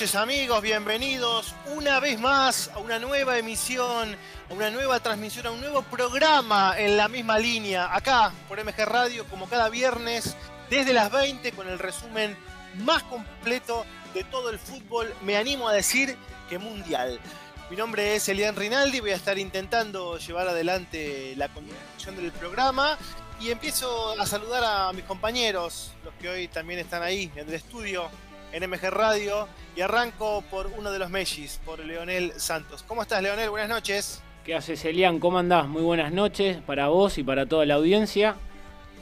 [0.00, 4.16] noches amigos, bienvenidos una vez más a una nueva emisión,
[4.48, 8.86] a una nueva transmisión, a un nuevo programa en la misma línea, acá por MG
[8.86, 10.38] Radio, como cada viernes,
[10.70, 12.34] desde las 20, con el resumen
[12.78, 16.16] más completo de todo el fútbol, me animo a decir
[16.48, 17.20] que mundial.
[17.68, 22.96] Mi nombre es Elian Rinaldi, voy a estar intentando llevar adelante la conducción del programa
[23.38, 27.52] y empiezo a saludar a mis compañeros, los que hoy también están ahí en el
[27.52, 28.10] estudio
[28.52, 32.84] en MG Radio y arranco por uno de los Mellis, por Leonel Santos.
[32.86, 33.50] ¿Cómo estás, Leonel?
[33.50, 34.22] Buenas noches.
[34.44, 35.18] ¿Qué haces, Elian?
[35.18, 35.68] ¿Cómo andás?
[35.68, 38.36] Muy buenas noches para vos y para toda la audiencia.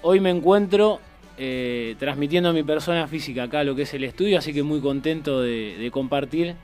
[0.03, 1.01] Hoy me encuentro
[1.37, 5.41] eh, transmitiendo mi persona física acá, lo que es el estudio, así que muy contento
[5.41, 6.57] de, compartir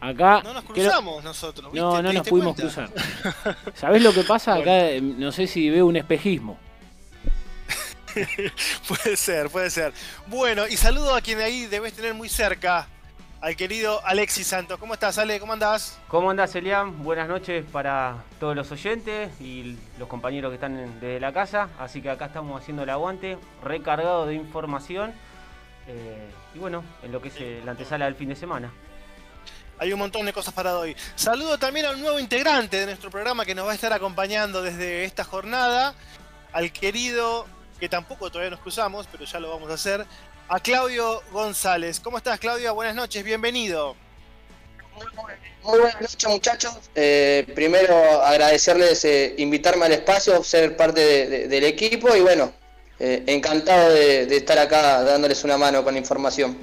[0.00, 0.40] acá.
[0.42, 1.72] No nos cruzamos nosotros.
[1.72, 1.80] ¿viste?
[1.80, 2.90] No, no nos pudimos cruzar.
[3.74, 4.54] ¿Sabés lo que pasa?
[4.56, 6.58] Acá eh, no sé si veo un espejismo.
[8.88, 9.92] puede ser, puede ser.
[10.26, 12.88] Bueno, y saludo a quien ahí debes tener muy cerca,
[13.42, 14.78] al querido Alexis Santos.
[14.78, 15.40] ¿Cómo estás, Ale?
[15.40, 15.98] ¿Cómo andás?
[16.06, 17.02] ¿Cómo andás, Elian?
[17.02, 21.68] Buenas noches para todos los oyentes y los compañeros que están desde la casa.
[21.78, 25.12] Así que acá estamos haciendo el aguante, recargado de información.
[25.88, 28.72] Eh, y bueno, en lo que es eh, la antesala del fin de semana.
[29.78, 30.94] Hay un montón de cosas para hoy.
[31.16, 34.62] Saludo también a un nuevo integrante de nuestro programa que nos va a estar acompañando
[34.62, 35.94] desde esta jornada,
[36.52, 37.48] al querido
[37.82, 40.06] que tampoco todavía nos cruzamos, pero ya lo vamos a hacer,
[40.48, 41.98] a Claudio González.
[41.98, 42.72] ¿Cómo estás, Claudio?
[42.76, 43.96] Buenas noches, bienvenido.
[45.64, 46.76] Muy, buenas noches, muchachos.
[46.94, 52.52] Eh, primero, agradecerles eh, invitarme al espacio, ser parte del equipo y bueno,
[53.00, 56.56] eh, encantado de, estar acá dándoles una mano con información.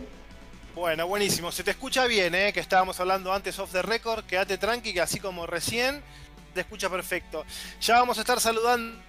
[0.74, 1.52] Bueno, buenísimo.
[1.52, 2.54] Se te escucha bien, ¿eh?
[2.54, 4.24] que estábamos hablando antes off the record.
[4.24, 6.02] Quédate tranqui, que así como recién,
[6.54, 7.44] te escucha perfecto.
[7.82, 9.09] Ya vamos a estar saludando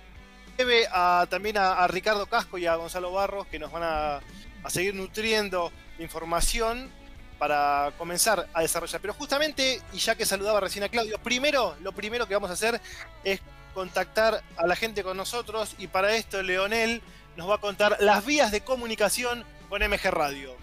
[0.93, 4.21] a, también a, Ricardo Casco y a Gonzalo Barros que nos van a,
[4.69, 6.91] seguir nutriendo información
[7.38, 9.00] para comenzar a desarrollar.
[9.00, 12.54] Pero justamente, y ya que saludaba recién a Claudio, primero, lo primero que vamos a
[12.54, 12.81] hacer
[13.25, 13.41] es
[13.72, 17.00] contactar a la gente con nosotros y para esto Leonel
[17.37, 20.54] nos va a contar las vías de comunicación con MG Radio.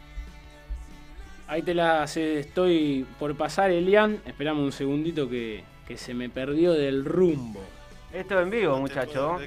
[1.47, 4.21] Ahí te las estoy por pasar, Elian.
[4.25, 5.63] Esperamos un segundito que,
[5.95, 7.63] se me perdió del rumbo.
[8.11, 9.39] Esto en vivo, muchacho.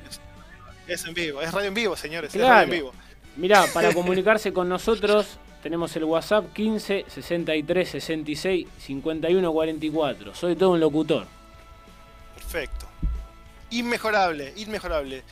[0.90, 2.34] Es en vivo, es radio en vivo, señores.
[2.34, 2.92] Es radio en vivo.
[3.36, 10.34] Mirá, para comunicarse con nosotros tenemos el WhatsApp 15 63 66 51 44.
[10.34, 11.28] Soy todo un locutor.
[12.34, 12.88] Perfecto.
[13.70, 15.22] Inmejorable, inmejorable.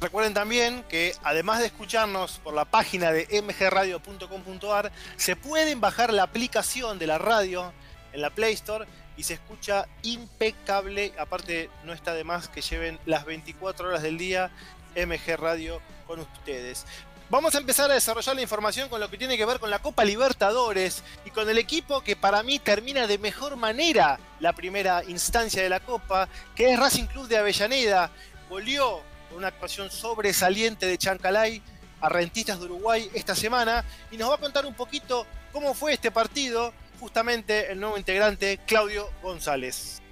[0.00, 6.24] Recuerden también que además de escucharnos por la página de mgradio.com.ar, se pueden bajar la
[6.24, 7.72] aplicación de la radio
[8.12, 8.84] en la Play Store
[9.16, 11.12] y se escucha impecable.
[11.18, 14.50] Aparte, no está de más que lleven las 24 horas del día
[14.96, 16.86] MG Radio con ustedes.
[17.30, 19.78] Vamos a empezar a desarrollar la información con lo que tiene que ver con la
[19.78, 25.02] Copa Libertadores y con el equipo que para mí termina de mejor manera la primera
[25.04, 28.10] instancia de la Copa, que es Racing Club de Avellaneda.
[28.48, 31.62] Volvió con una actuación sobresaliente de Chancalay
[32.00, 35.94] a Rentistas de Uruguay esta semana y nos va a contar un poquito cómo fue
[35.94, 40.02] este partido justamente el nuevo integrante Claudio González.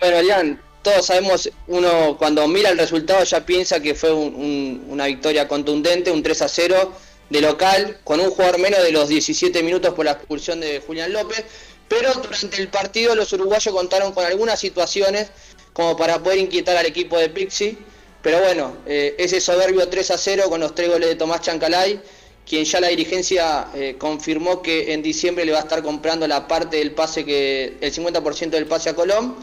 [0.00, 5.46] Bueno, Elian, todos sabemos, uno cuando mira el resultado ya piensa que fue una victoria
[5.46, 6.92] contundente, un 3 a 0
[7.28, 11.12] de local, con un jugador menos de los 17 minutos por la expulsión de Julián
[11.12, 11.44] López,
[11.88, 15.30] pero durante el partido los uruguayos contaron con algunas situaciones
[15.74, 17.76] como para poder inquietar al equipo de Pixi,
[18.22, 22.00] pero bueno, eh, ese soberbio 3 a 0 con los tres goles de Tomás Chancalay,
[22.48, 26.48] quien ya la dirigencia eh, confirmó que en diciembre le va a estar comprando la
[26.48, 29.36] parte del pase que el 50% del pase a Colón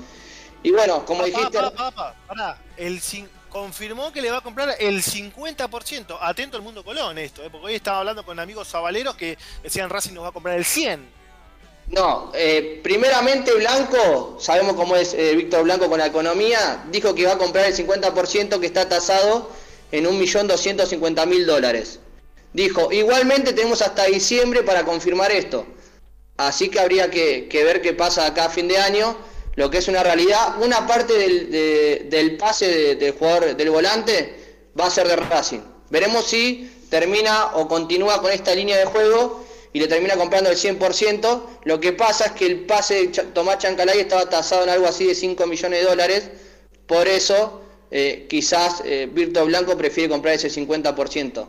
[0.66, 1.60] y bueno, como dijiste.
[2.76, 3.00] El
[3.50, 6.18] confirmó que le va a comprar el 50%.
[6.20, 7.50] Atento al mundo Colón esto, ¿eh?
[7.52, 10.66] porque hoy estaba hablando con amigos sabaleros que decían Racing nos va a comprar el
[10.66, 11.00] 100%.
[11.90, 17.28] No, eh, primeramente Blanco, sabemos cómo es eh, Víctor Blanco con la economía, dijo que
[17.28, 19.52] va a comprar el 50% que está tasado
[19.92, 22.00] en 1.250.000 dólares.
[22.54, 25.68] Dijo, igualmente tenemos hasta diciembre para confirmar esto.
[26.38, 29.16] Así que habría que, que ver qué pasa acá a fin de año
[29.56, 30.62] lo que es una realidad.
[30.62, 35.62] Una parte del, pase del jugador del volante va a ser de Racing.
[35.90, 40.58] Veremos si termina o continúa con esta línea de juego y le termina comprando el
[40.58, 41.44] 100%.
[41.64, 45.08] Lo que pasa es que el pase de Tomás Chancalay estaba tasado en algo así
[45.08, 46.30] de 5 millones de dólares.
[46.88, 47.62] Por eso,
[47.92, 51.48] eh, quizás eh, Blanco prefiere comprar ese 50%.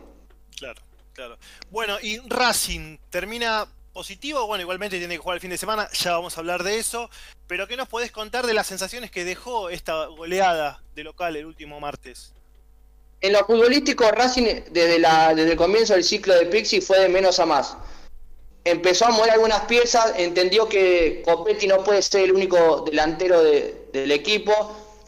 [0.58, 0.82] Claro,
[1.12, 1.38] claro.
[1.70, 4.46] Bueno, y Racing termina positivo.
[4.46, 7.08] Bueno, igualmente tiene que jugar el fin de semana, ya vamos a hablar de eso.
[7.46, 11.46] Pero ¿qué nos podés contar de las sensaciones que dejó esta goleada de local el
[11.46, 12.34] último martes?
[13.22, 17.08] En lo futbolístico, Racing desde, la, desde el comienzo del ciclo de Pixi fue de
[17.08, 17.74] menos a más.
[18.64, 24.10] empezó a mover algunas piezas, entendió que Copetti no puede ser el único delantero del
[24.12, 24.52] equipo,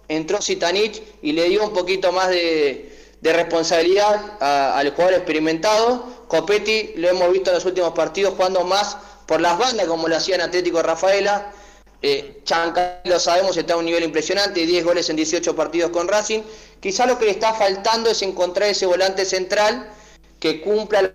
[0.09, 6.18] entró Zitanich y le dio un poquito más de, responsabilidad al jugador experimentado.
[6.29, 8.97] Copetti lo hemos visto en los últimos partidos jugando más
[9.27, 11.53] por las bandas como lo hacía en Atlético Rafaela.
[12.01, 16.07] Eh, Chanca, lo sabemos, está a un nivel impresionante, 10 goles en 18 partidos con
[16.07, 16.43] Racing.
[16.81, 19.91] Quizá lo que le está faltando es encontrar ese volante central
[20.39, 21.13] que cumpla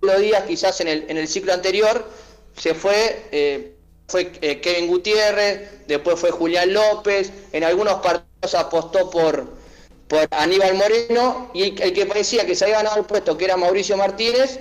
[0.00, 2.08] los días, quizás en el, en el ciclo anterior,
[2.56, 3.76] se fue, eh,
[4.08, 9.59] fue eh, Kevin Gutiérrez, después fue Julián López, en algunos partidos apostó por,
[10.10, 13.56] por Aníbal Moreno, y el, que parecía que se había ganado el puesto, que era
[13.56, 14.58] Mauricio Martínez,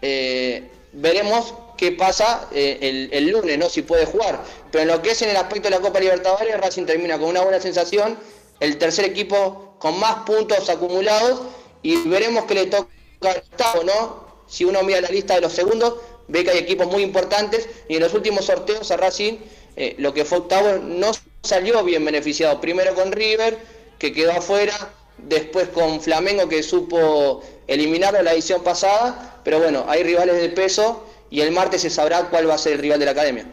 [0.00, 3.68] eh, veremos qué pasa el, el, lunes, ¿no?
[3.68, 4.42] Si puede jugar.
[4.72, 7.28] Pero en lo que es en el aspecto de la Copa Libertadores, Racing termina con
[7.28, 8.18] una buena sensación,
[8.60, 11.42] el tercer equipo con más puntos acumulados,
[11.82, 12.88] y veremos que le toca
[13.22, 14.26] a ¿no?
[14.46, 15.96] si uno mira la lista de los segundos,
[16.28, 19.34] ve que hay equipos muy importantes y en los últimos sorteos a Racing,
[19.76, 21.12] eh, lo que fue octavo, no
[21.42, 22.60] salió bien beneficiado.
[22.60, 23.58] Primero con River,
[23.98, 24.74] que quedó afuera,
[25.18, 31.06] después con Flamengo, que supo eliminarlo la edición pasada, pero bueno, hay rivales de peso
[31.30, 33.46] y el martes se sabrá cuál va a ser el rival de la academia.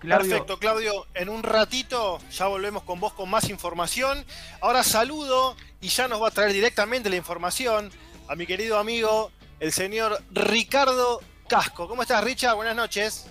[0.00, 1.06] Perfecto, Claudio.
[1.14, 4.24] En un ratito ya volvemos con vos con más información.
[4.60, 7.90] Ahora saludo y ya nos va a traer directamente la información
[8.28, 11.86] a mi querido amigo el señor Ricardo Casco.
[11.86, 12.56] ¿Cómo estás, Richard?
[12.56, 13.26] Buenas noches.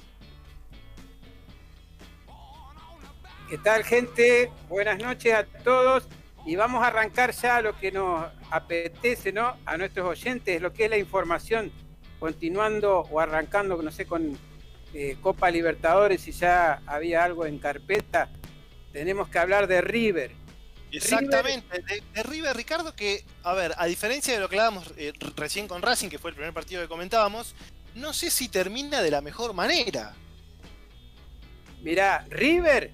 [3.50, 4.51] ¿Qué tal, gente?
[4.67, 6.07] Buenas noches a todos.
[6.50, 9.56] Y vamos a arrancar ya lo que nos apetece, ¿no?
[9.68, 11.72] A nuestros oyentes, lo que es la información,
[12.19, 14.36] continuando o arrancando, no sé, con
[14.96, 18.31] eh, Copa Libertadores, si ya había algo en carpeta.
[18.92, 20.31] Tenemos que hablar de River.
[20.92, 25.68] Exactamente, De, River Ricardo que, a ver, a diferencia de lo que hablábamos eh, recién
[25.68, 27.54] con Racing, que fue el primer partido que comentábamos,
[27.94, 30.16] no sé si termina de la mejor manera.
[31.84, 32.92] Mirá, River,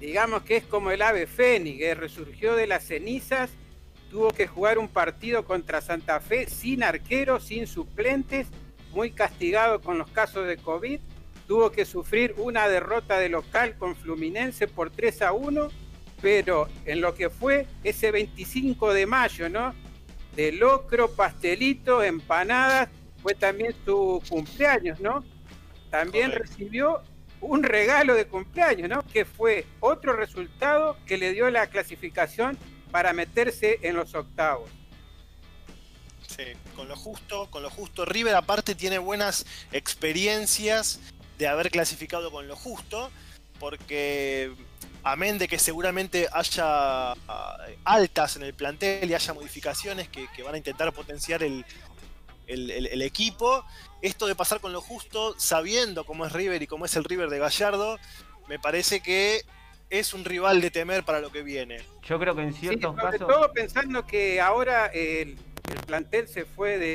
[0.00, 3.50] digamos que es como el ave fénix, que resurgió de las cenizas,
[4.10, 8.48] tuvo que jugar un partido contra Santa Fe sin arqueros, sin suplentes,
[8.92, 11.00] muy castigado con los casos de COVID,
[11.46, 15.68] tuvo que sufrir una derrota de local con Fluminense por 3 a 1
[16.20, 19.74] pero en lo que fue ese 25 de mayo, ¿no?
[20.34, 22.88] De locro, pastelito, empanadas,
[23.22, 25.24] fue también su cumpleaños, ¿no?
[25.90, 27.02] También recibió
[27.40, 29.06] un regalo de cumpleaños, ¿no?
[29.06, 32.58] Que fue otro resultado que le dio la clasificación
[32.90, 34.70] para meterse en los octavos.
[36.26, 36.44] Sí,
[36.76, 38.04] con lo justo, con lo justo.
[38.04, 41.00] River aparte tiene buenas experiencias
[41.38, 43.10] de haber clasificado con lo justo,
[43.58, 44.52] porque
[45.02, 50.54] amén de que seguramente haya ah, altas en el plantel y haya modificaciones que, van
[50.54, 51.64] a intentar potenciar el,
[53.02, 53.64] equipo,
[54.02, 57.30] esto de pasar con lo justo, sabiendo cómo es River y cómo es el River
[57.30, 57.98] de Gallardo,
[58.48, 59.42] me parece que
[59.90, 61.80] es un rival de temer para lo que viene.
[62.02, 63.26] Yo creo que en ciertos casos...
[63.26, 65.38] todo pensando que ahora el,
[65.86, 66.94] plantel se fue de,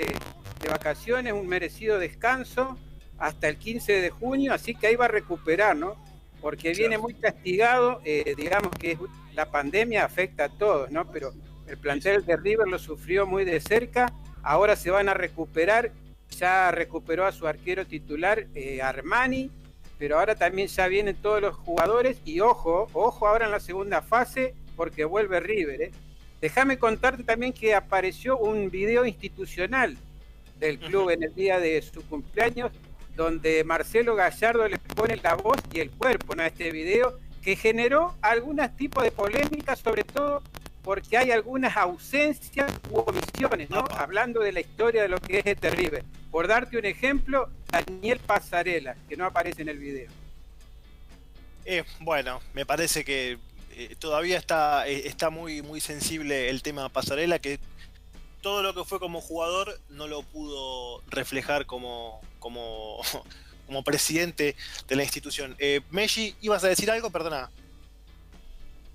[0.62, 2.78] de vacaciones, un merecido descanso
[3.18, 5.98] hasta el 15 de junio, así que ahí va a recuperar, ¿no?
[6.44, 8.98] porque viene muy castigado, eh, digamos que
[9.34, 11.10] la pandemia afecta a todos, ¿no?
[11.10, 11.34] Pero
[11.68, 15.92] el plantel de River lo sufrió muy de cerca, ahora se van a recuperar,
[16.38, 19.50] ya recuperó a su arquero titular eh, Armani,
[19.98, 24.02] pero ahora también ya vienen todos los jugadores y ojo, ojo ahora en la segunda
[24.02, 25.82] fase porque vuelve River.
[25.82, 25.92] ¿eh?
[26.42, 29.98] Déjame contarte también que apareció un video institucional
[30.60, 32.72] del club en el día de su cumpleaños
[33.16, 38.16] donde Marcelo Gallardo le pone la voz y el cuerpo a este video, que generó
[38.22, 40.42] algunos tipos de polémicas, sobre todo
[40.84, 43.86] porque hay algunas ausencias u omisiones, ¿no?
[43.98, 46.04] Hablando de la historia de lo que es este River.
[46.30, 50.12] Por darte un ejemplo, Daniel Pasarela, que no aparece en el video.
[51.66, 53.38] Eh, bueno, me parece que
[53.72, 57.60] eh, todavía está, eh, está muy, muy sensible el tema Pasarela, que
[58.42, 63.00] todo lo que fue como jugador no lo pudo reflejar como, como,
[63.66, 64.56] como presidente
[64.88, 65.56] de la institución.
[65.58, 67.10] Eh, Messi, ¿ibas a decir algo?
[67.10, 67.50] Perdona.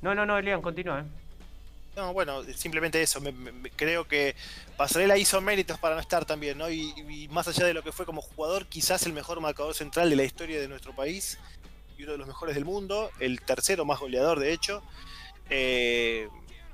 [0.03, 1.05] No, no, no, Elian, continúa.
[1.99, 3.21] No, bueno, simplemente eso.
[3.75, 4.37] creo que
[4.77, 6.71] Pasarela hizo méritos para no estar también, ¿no?
[6.71, 10.15] Y, más allá de lo que fue como jugador, quizás el mejor marcador central de
[10.15, 11.41] la historia de nuestro país
[11.99, 14.81] y uno de los mejores del mundo, el tercero más goleador, de hecho.
[15.51, 16.29] Eh,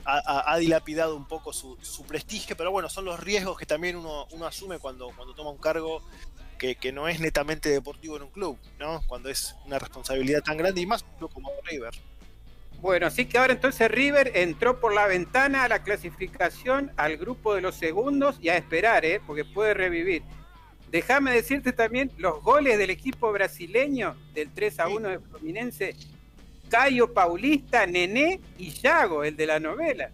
[0.05, 4.79] ha, dilapidado un poco su, prestigio, pero bueno, son los riesgos que también uno, asume
[4.79, 6.03] cuando, cuando toma un cargo
[6.59, 9.01] que, no es netamente deportivo en un club, ¿no?
[9.07, 11.95] Cuando es una responsabilidad tan grande y más como River.
[12.85, 17.55] Bueno, así que ahora entonces River entró por la ventana a la clasificación al grupo
[17.55, 19.23] de los segundos y a esperar, ¿eh?
[19.27, 20.23] porque puede revivir.
[20.91, 25.97] déjame decirte también los goles del equipo brasileño del 3 a 1 de Fluminense.
[26.69, 30.11] Cayo Paulista, Nené y Yago, el de la novela.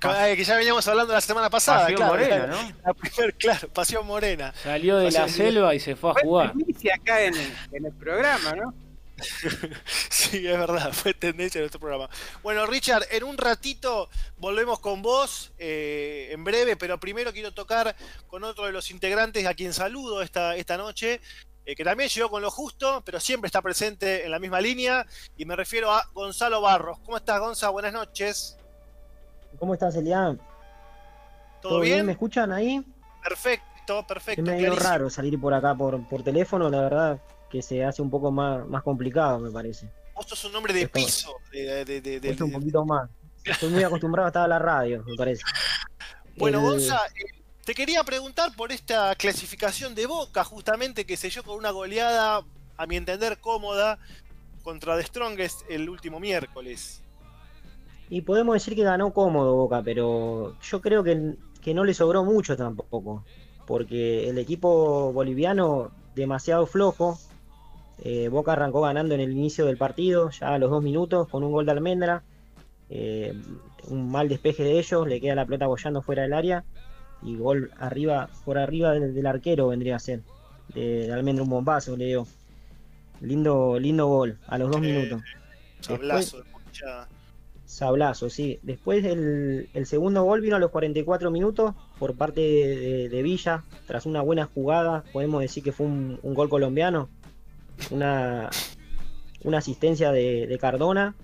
[0.00, 1.82] Que ya veníamos hablando la semana pasada.
[1.82, 2.72] Pasión Morena, ¿no?
[2.82, 4.54] La primer, claro, Pasión Morena.
[4.54, 6.54] Salió de la selva y se fue a jugar.
[6.80, 8.72] Fue acá en el, en el programa, ¿no?
[10.10, 12.08] sí, es verdad, fue tendencia en nuestro programa.
[12.42, 17.94] Bueno, Richard, en un ratito volvemos con vos, eh, en breve, pero primero quiero tocar
[18.26, 21.20] con otro de los integrantes a quien saludo esta, esta noche,
[21.64, 25.06] eh, que también llegó con lo justo, pero siempre está presente en la misma línea,
[25.36, 26.98] y me refiero a Gonzalo Barros.
[27.00, 27.72] ¿Cómo estás, Gonzalo?
[27.72, 28.56] Buenas noches.
[29.58, 30.40] ¿Cómo estás, Elian?
[31.60, 32.06] ¿Todo, bien?
[32.06, 32.84] ¿Me escuchan ahí?
[33.22, 34.40] Perfecto, perfecto.
[34.40, 37.20] Es medio raro salir por acá por, por teléfono, la verdad
[37.52, 39.86] que se hace un poco más, más complicado, me parece.
[40.14, 41.36] Vos sos un hombre de piso.
[41.52, 43.10] De, de, un poquito más.
[43.44, 45.42] Estoy muy acostumbrado a estar a la radio, me parece.
[46.38, 51.58] Bueno, Gonza, eh, te quería preguntar por esta clasificación de Boca, justamente que selló con
[51.58, 52.42] una goleada,
[52.78, 53.98] a mi entender, cómoda
[54.62, 57.02] contra The Strongest el último miércoles.
[58.08, 62.24] Y podemos decir que ganó cómodo Boca, pero yo creo que, que no le sobró
[62.24, 63.26] mucho tampoco,
[63.66, 67.18] porque el equipo boliviano demasiado flojo,
[68.04, 71.44] eh, Boca arrancó ganando en el inicio del partido, ya a los dos minutos, con
[71.44, 72.24] un gol de almendra.
[72.90, 73.32] Eh,
[73.88, 76.64] un mal despeje de ellos, le queda la pelota bollando fuera del área.
[77.22, 80.22] Y gol arriba, por arriba del, arquero vendría a ser.
[80.74, 82.26] De, almendra un bombazo, le digo.
[83.20, 85.22] Lindo, lindo gol, a los dos minutos.
[85.78, 86.42] Sablazo,
[87.64, 88.58] Sablazo, sí.
[88.62, 94.22] Después el, segundo gol vino a los 44 minutos por parte de, Villa, tras una
[94.22, 95.04] buena jugada.
[95.12, 97.08] Podemos decir que fue un gol colombiano
[97.90, 98.50] una,
[99.44, 101.14] una asistencia de, Cardona.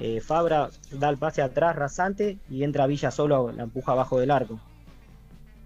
[0.00, 4.30] Eh, Fabra da el pase atrás rasante y entra Villa solo, la empuja abajo del
[4.30, 4.60] arco.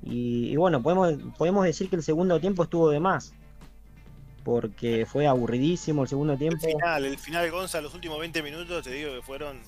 [0.05, 3.35] Y, bueno, podemos, podemos decir que el segundo tiempo estuvo de más.
[4.43, 6.67] Porque fue aburridísimo el segundo tiempo.
[6.67, 9.61] El final, el final Gonza, los últimos 20 minutos, te digo que fueron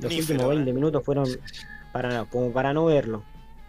[0.00, 0.72] Los últimos 20 ¿eh?
[0.72, 1.28] minutos fueron
[1.92, 3.22] para, como para no verlo.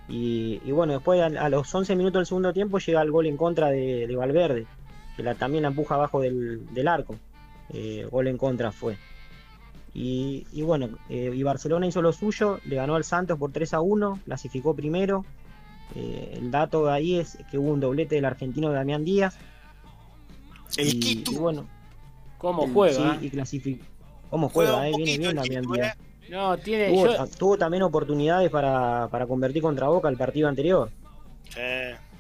[0.10, 3.70] Y, bueno, después a, los 11 minutos del segundo tiempo llega el gol en contra
[3.70, 4.66] de Valverde
[5.16, 7.16] que la, también la empuja abajo del, arco.
[7.74, 8.98] Eh, gol en contra fue.
[9.96, 13.82] Y, bueno, eh, y Barcelona hizo lo suyo, le ganó al Santos por 3 a
[13.82, 15.24] 1, clasificó primero.
[15.96, 19.38] Eh, el dato de ahí es que hubo un doblete del argentino Damián Díaz.
[20.78, 21.32] El Quito.
[21.32, 21.68] Y bueno,
[22.40, 23.20] ¿cómo juega?
[23.20, 23.86] Sí, y clasificó.
[24.32, 24.82] ¿Cómo juega?
[24.82, 25.98] viene bien Damián Díaz.
[26.30, 26.90] No, tiene,
[27.38, 30.90] tuvo, también oportunidades para, para convertir contra Boca el partido anterior.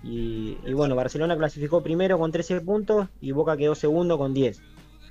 [0.03, 4.61] Y, bueno, Barcelona clasificó primero con 13 puntos y Boca quedó segundo con 10.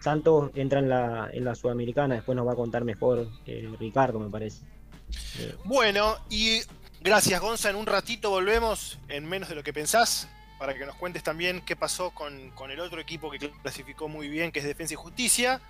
[0.00, 4.18] Santos entra en la, en la Sudamericana, después nos va a contar mejor eh, Ricardo,
[4.18, 4.64] me parece.
[5.64, 6.60] Bueno, y
[7.00, 10.96] gracias Gonza, en un ratito volvemos en menos de lo que pensás, para que nos
[10.96, 14.94] cuentes también qué pasó con, el otro equipo que clasificó muy bien, que es Defensa
[14.94, 15.60] y Justicia.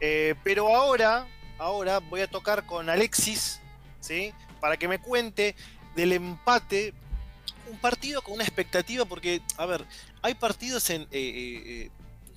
[0.00, 1.26] Eh, pero ahora,
[1.58, 3.60] ahora voy a tocar con Alexis,
[4.00, 4.32] ¿sí?
[4.60, 5.54] Para que me cuente
[5.96, 6.94] del empate
[7.70, 9.84] un partido con una expectativa porque, a ver,
[10.22, 11.02] hay partidos en...
[11.02, 11.90] Eh, eh, eh,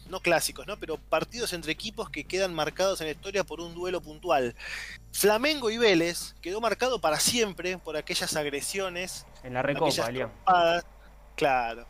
[0.09, 0.77] no clásicos, ¿no?
[0.77, 4.53] Pero partidos entre equipos que quedan marcados en la historia por un duelo puntual.
[5.13, 9.25] Flamengo y Vélez quedó marcado para siempre por aquellas agresiones.
[9.43, 10.83] En la recopa,
[11.35, 11.87] Claro.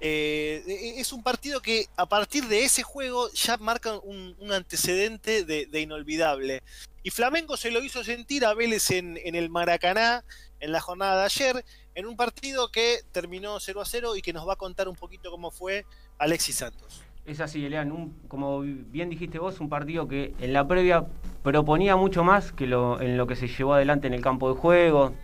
[0.00, 6.60] es un partido que a partir de ese juego ya marca un, antecedente de, inolvidable.
[7.04, 10.24] Y Flamengo se lo hizo sentir a Vélez en, en el Maracaná
[10.64, 11.64] en la jornada de ayer
[11.94, 14.96] en un partido que terminó 0 a 0 y que nos va a contar un
[14.96, 15.86] poquito cómo fue
[16.18, 17.02] Alexis Santos.
[17.26, 21.06] Es así, Elian, como bien dijiste vos, un partido que en la previa
[21.42, 24.60] proponía mucho más que lo, en lo que se llevó adelante en el campo de
[24.60, 25.14] juego,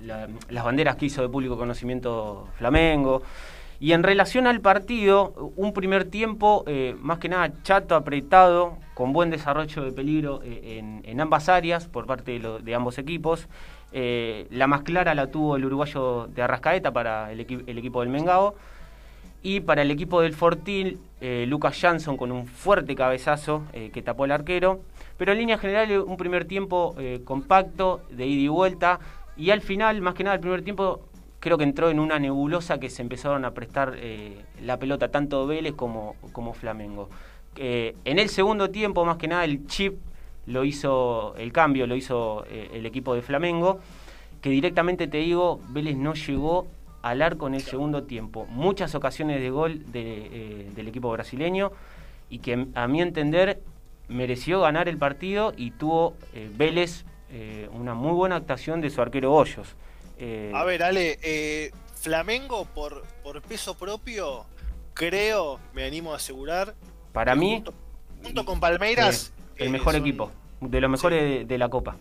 [0.00, 3.22] las banderas que hizo de público conocimiento Flamengo.
[3.78, 9.12] Y en relación al partido, un primer tiempo eh, más que nada chato, apretado, con
[9.12, 13.46] buen desarrollo de peligro eh, en, ambas áreas por parte de ambos equipos.
[13.98, 18.54] Eh, la más clara la tuvo el uruguayo de Arrascaeta para el, equipo del Mengao.
[19.42, 24.02] Y para el equipo del Fortil, eh, Lucas Jansson con un fuerte cabezazo eh, que
[24.02, 24.80] tapó el arquero.
[25.16, 29.00] Pero en línea general, un primer tiempo compacto, de ida y vuelta.
[29.34, 31.00] Y al final, más que nada, el primer tiempo
[31.40, 33.96] creo que entró en una nebulosa que se empezaron a prestar
[34.60, 37.08] la pelota tanto Vélez como, como Flamengo.
[37.56, 39.94] en el segundo tiempo, más que nada, el chip
[40.46, 43.80] lo hizo, el cambio lo hizo eh, el equipo de Flamengo,
[44.40, 46.66] que directamente te digo, Vélez no llegó
[47.02, 48.46] al arco en el segundo tiempo.
[48.46, 51.72] Muchas ocasiones de gol eh, del equipo brasileño
[52.30, 53.60] y que a mi entender
[54.08, 57.04] mereció ganar el partido y tuvo eh, Vélez
[57.72, 59.74] una muy buena actuación de su arquero Hoyos.
[60.54, 61.18] a ver, Ale,
[61.94, 64.46] Flamengo por, por peso propio,
[64.94, 66.74] creo, me animo a asegurar.
[67.12, 67.62] Para mí,
[68.22, 71.96] junto, con Palmeiras, el mejor equipo, de los mejores de, la Copa.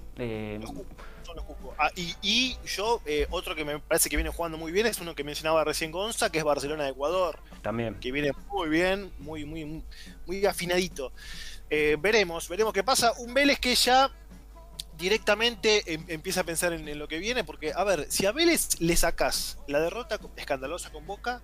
[1.77, 5.13] Ah, y, yo, eh, otro que me parece que viene jugando muy bien es uno
[5.13, 7.37] que mencionaba recién Gonza, que es Barcelona de Ecuador.
[7.61, 7.95] También.
[7.95, 9.83] Que viene muy bien, muy, muy,
[10.25, 11.11] muy afinadito.
[11.69, 13.11] Eh, veremos, veremos qué pasa.
[13.19, 14.09] Un Vélez que ya
[14.97, 18.79] directamente em, empieza a pensar en, lo que viene, porque, a ver, si a Vélez
[18.79, 21.41] le sacas la derrota escandalosa con Boca,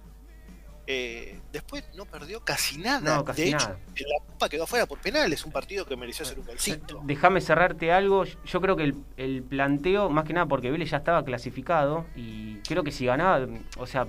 [0.87, 3.23] eh, después no perdió casi nada.
[3.23, 7.01] de hecho, la Copa quedó afuera por penales, un partido que mereció ser un calcito.
[7.03, 8.23] Déjame cerrarte algo.
[8.23, 12.83] Yo creo que el, planteo, más que nada porque Vélez ya estaba clasificado y creo
[12.83, 13.47] que si ganaba,
[13.77, 14.07] o sea,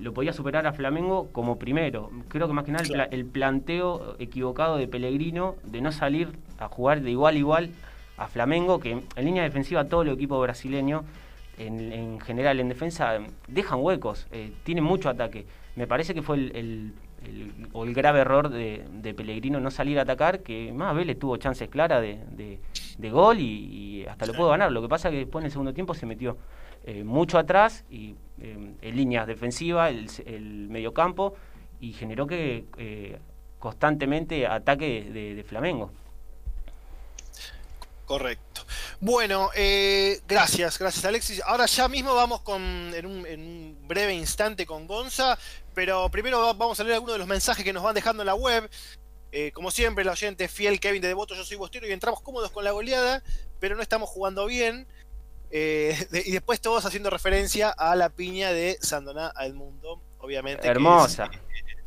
[0.00, 2.10] lo podía superar a Flamengo como primero.
[2.28, 7.00] Creo que más que nada el, planteo equivocado de Pellegrino de no salir a jugar
[7.00, 7.70] de igual a igual
[8.18, 11.04] a Flamengo, que en línea defensiva todo el equipo brasileño,
[11.58, 15.46] en, general en defensa, dejan huecos, eh, tienen mucho ataque.
[15.74, 16.94] Me parece que fue el,
[17.72, 21.68] o el grave error de, Pellegrino no salir a atacar, que más Vélez tuvo chances
[21.68, 24.70] claras de, gol y, hasta lo pudo ganar.
[24.70, 26.36] Lo que pasa es que después en el segundo tiempo se metió
[26.84, 31.34] eh, mucho atrás y eh, en líneas defensivas, el, el mediocampo,
[31.80, 33.18] y generó que eh,
[33.58, 35.90] constantemente ataque de, Flamengo.
[38.06, 38.51] Correcto.
[39.02, 39.50] Bueno,
[40.28, 41.42] gracias, gracias Alexis.
[41.44, 42.62] Ahora ya mismo vamos con,
[42.94, 45.36] en un, en un, breve instante con Gonza,
[45.74, 48.36] pero primero vamos a leer algunos de los mensajes que nos van dejando en la
[48.36, 48.70] web.
[49.52, 52.62] como siempre, el oyente fiel Kevin de Devoto, yo soy Bostero y entramos cómodos con
[52.62, 53.24] la goleada,
[53.58, 54.86] pero no estamos jugando bien.
[55.52, 60.66] Eh, y después todos haciendo referencia a la piña de Sandoná al mundo, obviamente.
[60.66, 61.30] Hermosa.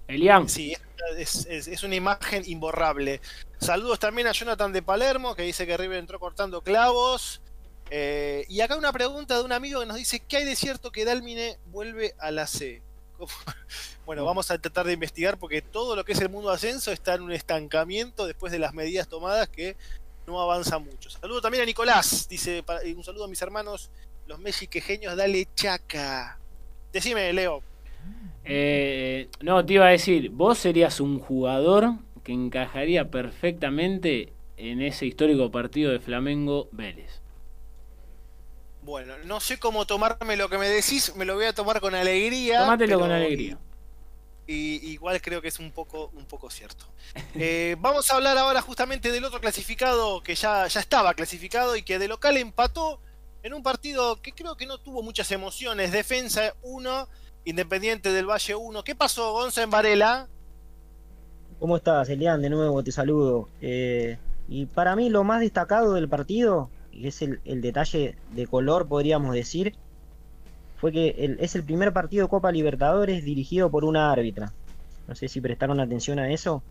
[0.07, 0.47] Elian.
[0.47, 0.75] Sí,
[1.17, 3.21] es, una imagen imborrable.
[3.59, 7.41] Saludos también a Jonathan de Palermo, que dice que River entró cortando clavos.
[7.89, 10.91] Eh, y acá una pregunta de un amigo que nos dice: ¿Qué hay de cierto
[10.91, 12.81] que Dalmine vuelve a la C?
[14.05, 17.15] Bueno, vamos a tratar de investigar porque todo lo que es el mundo ascenso está
[17.15, 19.75] en un estancamiento después de las medidas tomadas que
[20.27, 21.09] no avanza mucho.
[21.09, 22.63] Saludo también a Nicolás, dice,
[22.95, 23.89] un saludo a mis hermanos,
[24.27, 26.37] los mexiquejeños, dale chaca.
[26.93, 27.63] Decime, Leo.
[28.43, 35.05] Eh, no, te iba a decir, vos serías un jugador que encajaría perfectamente en ese
[35.05, 37.21] histórico partido de Flamengo Vélez.
[38.81, 41.95] Bueno, no sé cómo tomarme lo que me decís, me lo voy a tomar con
[41.95, 42.59] alegría.
[42.59, 43.57] Tómatelo con alegría
[44.47, 46.85] y igual creo que es un poco, un poco cierto.
[47.38, 51.83] Eh, vamos a hablar ahora justamente del otro clasificado que ya, ya estaba clasificado y
[51.83, 53.01] que de local empató
[53.43, 55.91] en un partido que creo que no tuvo muchas emociones.
[55.91, 57.09] Defensa 1,
[57.45, 58.83] Independiente del Valle 1.
[58.83, 60.29] ¿Qué pasó, Gonza en Varela?
[61.59, 62.41] ¿Cómo estás, Elian?
[62.41, 63.49] De nuevo te saludo.
[63.61, 68.47] Eh, y para mí lo más destacado del partido, y es el, el detalle de
[68.47, 69.75] color, podríamos decir,
[70.77, 74.53] fue que es el primer partido de Copa Libertadores dirigido por una árbitra.
[75.07, 76.63] No sé si prestaron atención a eso.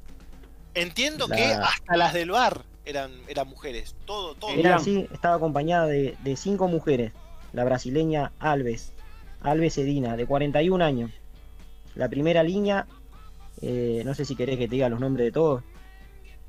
[0.74, 4.50] Entiendo que hasta las del bar eran, eran mujeres, todo, todo.
[4.50, 7.12] Era así, estaba acompañada de, cinco mujeres.
[7.52, 8.92] La brasileña Alves,
[9.40, 11.12] Alves Edina, de 41 años.
[11.94, 12.86] La primera línea,
[13.62, 15.62] eh, no sé si querés que te diga los nombres de todos.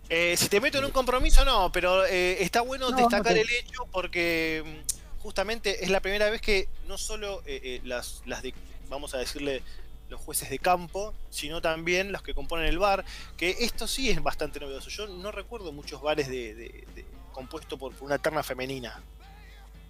[0.09, 3.87] Eh, si te meto en un compromiso, no, pero eh, está bueno destacar el hecho
[3.91, 8.53] porque mm, justamente es la primera vez que no solo eh, eh, las, las de,
[8.87, 9.63] vamos a decirle,
[10.09, 13.03] los jueces de campo, sino también los que componen el bar,
[13.35, 14.91] que esto sí es bastante novedoso.
[14.91, 16.85] Yo no recuerdo muchos bares de,
[17.31, 19.01] compuesto por una terna femenina.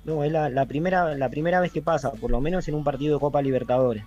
[0.06, 3.15] No, es la, primera, la primera vez que pasa, por lo menos en un partido
[3.15, 4.06] de Copa Libertadores.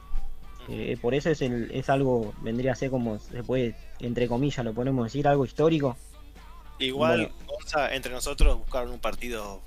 [0.68, 4.64] Eh, por eso es, el, es algo, vendría a ser como se puede, entre comillas,
[4.64, 5.96] lo podemos decir, algo histórico.
[6.78, 7.33] Igual,
[7.90, 9.61] entre nosotros buscaron un partido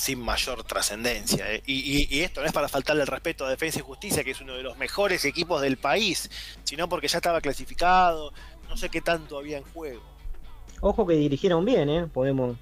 [0.00, 1.52] sin mayor trascendencia.
[1.52, 1.62] Eh.
[1.66, 4.54] Y, esto no es para faltarle el respeto a Defensa y Justicia, que es uno
[4.54, 6.30] de los mejores equipos del país,
[6.64, 8.32] sino porque ya estaba clasificado,
[8.68, 10.02] no sé qué tanto había en juego.
[10.80, 12.06] Ojo que dirigieron bien, ¿eh?
[12.06, 12.56] Podemos...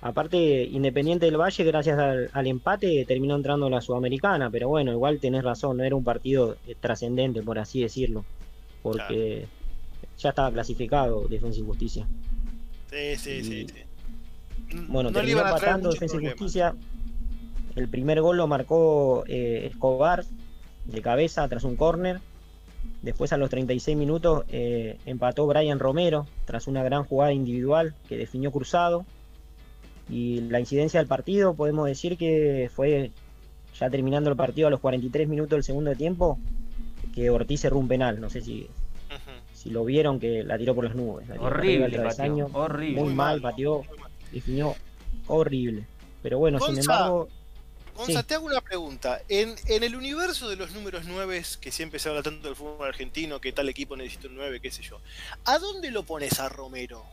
[0.00, 5.18] Aparte, Independiente del Valle, gracias al, empate, terminó entrando en la Sudamericana, pero bueno, igual
[5.18, 8.24] tenés razón, no era un partido eh, trascendente, por así decirlo,
[8.82, 9.46] porque
[10.18, 12.06] ya estaba clasificado Defensa y Justicia.
[12.90, 14.76] Sí, sí, sí, sí.
[14.88, 16.74] Bueno, terminó empatando Defensa y Justicia.
[17.74, 20.24] El primer gol lo marcó eh, Escobar
[20.84, 22.20] de cabeza tras un córner.
[23.02, 28.16] Después a los 36 minutos eh, empató Brian Romero tras una gran jugada individual que
[28.16, 29.04] definió cruzado.
[30.08, 33.10] Y la incidencia del partido podemos decir que fue
[33.78, 36.38] ya terminando el partido a los 43 minutos del segundo tiempo
[37.14, 38.20] que Ortiz cerró un penal.
[38.20, 38.68] No sé si,
[39.54, 41.28] si lo vieron que la tiró por las nubes.
[41.38, 41.98] Horrible,
[42.52, 43.00] horrible.
[43.00, 43.82] Muy, mal, pateó
[44.34, 44.74] definió
[45.28, 45.86] horrible.
[46.22, 47.28] Pero bueno, sin embargo.
[47.94, 49.20] Gonza, te hago una pregunta.
[49.28, 53.40] En, el universo de los números 9, que siempre se habla tanto del fútbol argentino,
[53.40, 55.00] que tal equipo necesita un 9, qué sé yo,
[55.44, 57.04] ¿a dónde lo pones a Romero?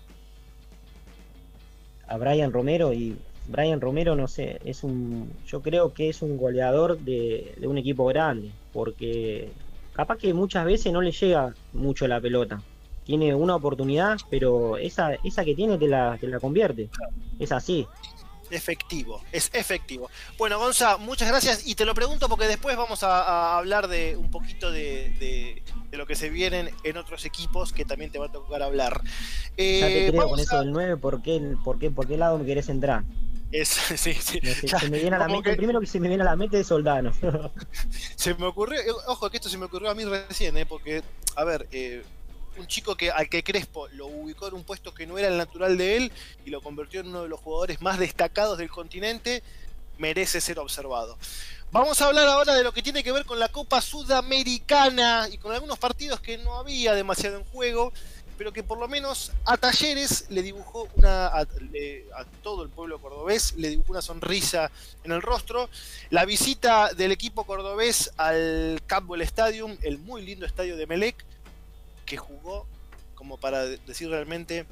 [2.11, 3.15] A Brian Romero y
[3.47, 8.05] Brian Romero, no sé, es un, yo creo que es un goleador de, un equipo
[8.05, 9.49] grande, porque
[9.93, 12.61] capaz que muchas veces no le llega mucho la pelota.
[13.05, 16.89] Tiene una oportunidad, pero esa, esa que tiene te la, te la convierte.
[17.39, 17.87] Es así
[18.53, 20.09] efectivo, es efectivo.
[20.37, 24.29] Bueno, Gonza, muchas gracias y te lo pregunto porque después vamos a, hablar de un
[24.31, 25.61] poquito de,
[25.91, 29.01] lo que se vienen en otros equipos que también te va a tocar hablar.
[29.03, 32.37] ya te eh, creo con eso del 9, ¿por qué, por, qué, ¿por qué lado
[32.37, 33.03] me querés entrar?
[33.51, 34.39] Es, sí, sí.
[34.39, 36.67] Se, me viene a la mente, primero que se me viene a la mente es
[36.67, 37.11] Soldano.
[38.15, 40.65] se me ocurrió, eh, ojo que esto se me ocurrió a mí recién, ¿eh?
[40.65, 41.03] porque,
[41.35, 42.03] a ver, eh,
[42.57, 45.37] un chico que al que Crespo lo ubicó en un puesto que no era el
[45.37, 46.11] natural de él
[46.45, 49.43] y lo convirtió en uno de los jugadores más destacados del continente,
[49.97, 51.17] merece ser observado.
[51.71, 55.37] Vamos a hablar ahora de lo que tiene que ver con la Copa Sudamericana y
[55.37, 57.93] con algunos partidos que no había demasiado en juego,
[58.37, 61.45] pero que por lo menos a Talleres le dibujó una a,
[62.43, 64.69] todo el pueblo cordobés le dibujó una sonrisa
[65.03, 65.69] en el rostro.
[66.09, 71.23] La visita del equipo cordobés al Campbell Stadium, el muy lindo estadio de Melec,
[72.11, 72.67] que jugó
[73.15, 74.65] como para decir realmente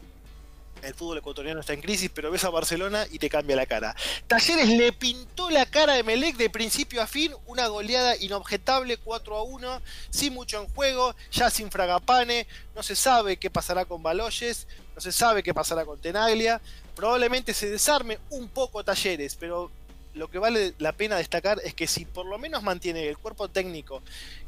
[0.83, 3.95] el fútbol ecuatoriano está en crisis, pero ves a Barcelona y te cambia la cara.
[4.27, 9.37] Talleres le pintó la cara de Melec de principio a fin, una goleada inobjetable 4
[9.37, 14.03] a 1, sin mucho en juego, ya sin Fragapane, no se sabe qué pasará con
[14.03, 16.59] Baloyes, no se sabe qué pasará con Tenaglia,
[16.93, 19.71] probablemente se desarme un poco Talleres, pero
[20.13, 23.47] lo que vale la pena destacar es que si por lo menos mantiene el cuerpo
[23.47, 24.01] técnico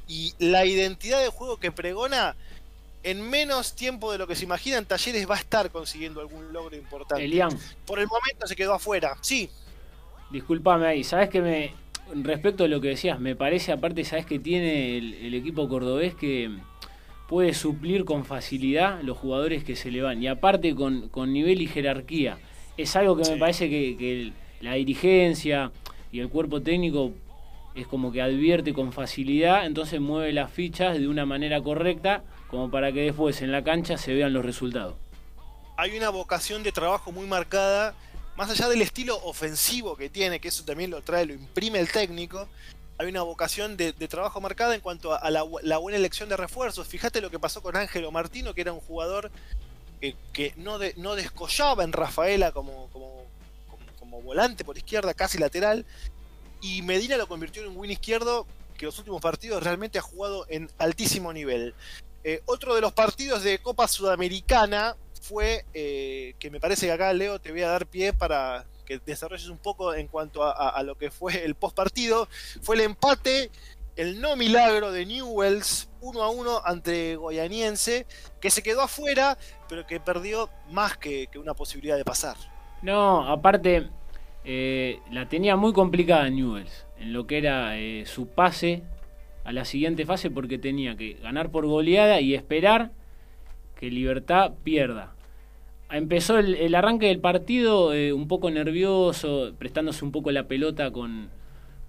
[0.08, 2.36] y la identidad de juego que pregona,
[3.04, 6.54] en menos tiempo de lo que se imagina, en Talleres va a estar consiguiendo algún
[6.54, 7.24] logro importante.
[7.24, 7.52] Elian.
[7.86, 9.50] Por el momento se quedó afuera, sí.
[10.30, 11.74] Disculpame ahí, ¿sabes que me.
[12.14, 16.52] Respecto a lo que decías, me parece, aparte, ¿sabes que tiene el, equipo cordobés que
[17.30, 20.22] puede suplir con facilidad los jugadores que se le van?
[20.22, 22.38] Y aparte, con, nivel y jerarquía.
[22.76, 25.72] Es algo que me parece que la dirigencia
[26.12, 27.14] y el cuerpo técnico
[27.76, 32.70] es como que advierte con facilidad, entonces mueve las fichas de una manera correcta como
[32.70, 34.96] para que después en la cancha se vean los resultados.
[35.78, 37.96] Hay una vocación de trabajo muy marcada,
[38.36, 41.90] más allá del estilo ofensivo que tiene, que eso también lo trae, lo imprime el
[41.90, 42.48] técnico,
[42.98, 46.88] hay una vocación de, trabajo marcada en cuanto a la, buena elección de refuerzos.
[46.88, 49.32] Fíjate lo que pasó con Ángelo Martino, que era un jugador
[50.00, 53.24] que, no, no descollaba en Rafaela como, como,
[53.98, 55.86] como, volante por izquierda, casi lateral,
[56.62, 58.46] y Medina lo convirtió en un win izquierdo
[58.78, 61.74] que los últimos partidos realmente ha jugado en altísimo nivel.
[62.23, 67.12] Eh, otro de los partidos de Copa Sudamericana fue, eh, que me parece que acá,
[67.13, 70.95] Leo, te voy a dar pie para que desarrolles un poco en cuanto a, lo
[70.95, 72.27] que fue el post partido,
[72.62, 73.49] fue el empate,
[73.95, 78.05] el no milagro de Newells 1 a 1 ante Goyaniense,
[78.39, 79.38] que se quedó afuera,
[79.69, 82.36] pero que perdió más que, una posibilidad de pasar.
[82.81, 83.89] No, aparte,
[84.43, 87.73] eh, la tenía muy complicada Newells, en lo que era
[88.05, 88.84] su pase
[89.43, 92.91] a la siguiente fase porque tenía que ganar por goleada y esperar
[93.80, 95.13] que Libertad pierda.
[95.89, 101.30] Empezó el, arranque del partido eh, un poco nervioso, prestándose un poco la pelota con,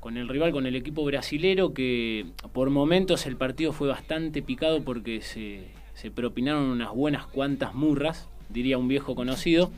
[0.00, 4.82] con el rival, con el equipo brasilero, que por momentos el partido fue bastante picado
[4.82, 9.70] porque se, se propinaron unas buenas cuantas murras, diría un viejo conocido.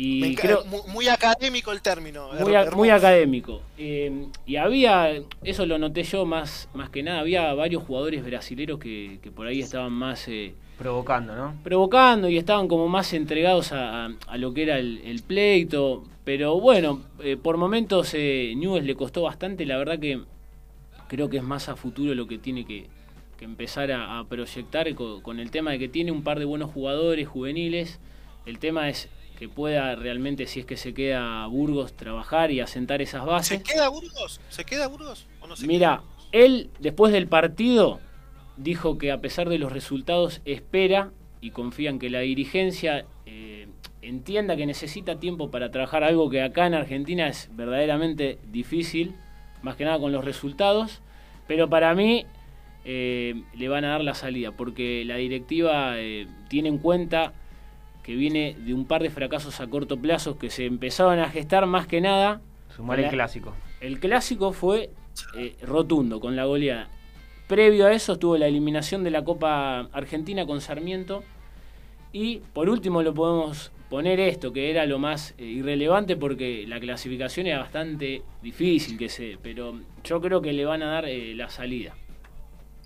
[0.00, 2.30] Y creo, muy, académico el término.
[2.76, 3.62] Muy, académico.
[3.76, 8.78] Eh, y había, eso lo noté yo más, más que nada, había varios jugadores brasileros
[8.78, 10.28] que, por ahí estaban más...
[10.28, 11.56] Eh, provocando, ¿no?
[11.64, 16.04] Provocando y estaban como más entregados a, lo que era el, pleito.
[16.22, 19.66] Pero bueno, eh, por momentos eh, Newell's le costó bastante.
[19.66, 20.22] La verdad que
[21.08, 22.86] creo que es más a futuro lo que tiene que,
[23.40, 27.26] empezar a, proyectar con, con el tema de que tiene un par de buenos jugadores
[27.26, 27.98] juveniles.
[28.46, 29.08] El tema es
[29.38, 33.58] que pueda realmente, si es que se queda Burgos, trabajar y asentar esas bases.
[33.58, 34.40] ¿Se queda Burgos?
[34.48, 35.28] ¿Se queda Burgos?
[35.64, 38.00] Mira, él después del partido
[38.56, 43.68] dijo que a pesar de los resultados espera y confía en que la dirigencia eh,
[44.02, 49.14] entienda que necesita tiempo para trabajar algo que acá en Argentina es verdaderamente difícil,
[49.62, 51.00] más que nada con los resultados,
[51.46, 52.26] pero para mí
[52.84, 57.34] eh, le van a dar la salida porque la directiva eh, tiene en cuenta
[58.08, 61.66] que viene de un par de fracasos a corto plazo que se empezaban a gestar
[61.66, 62.40] más que nada.
[62.74, 63.54] Sumar el clásico.
[63.82, 64.88] El clásico fue
[65.36, 66.88] eh, rotundo con la goleada.
[67.48, 71.22] Previo a eso estuvo la eliminación de la Copa Argentina con Sarmiento,
[72.10, 76.80] Y por último lo podemos poner esto, que era lo más eh, irrelevante porque la
[76.80, 81.34] clasificación era bastante difícil, que sé, pero yo creo que le van a dar eh,
[81.34, 81.94] la salida.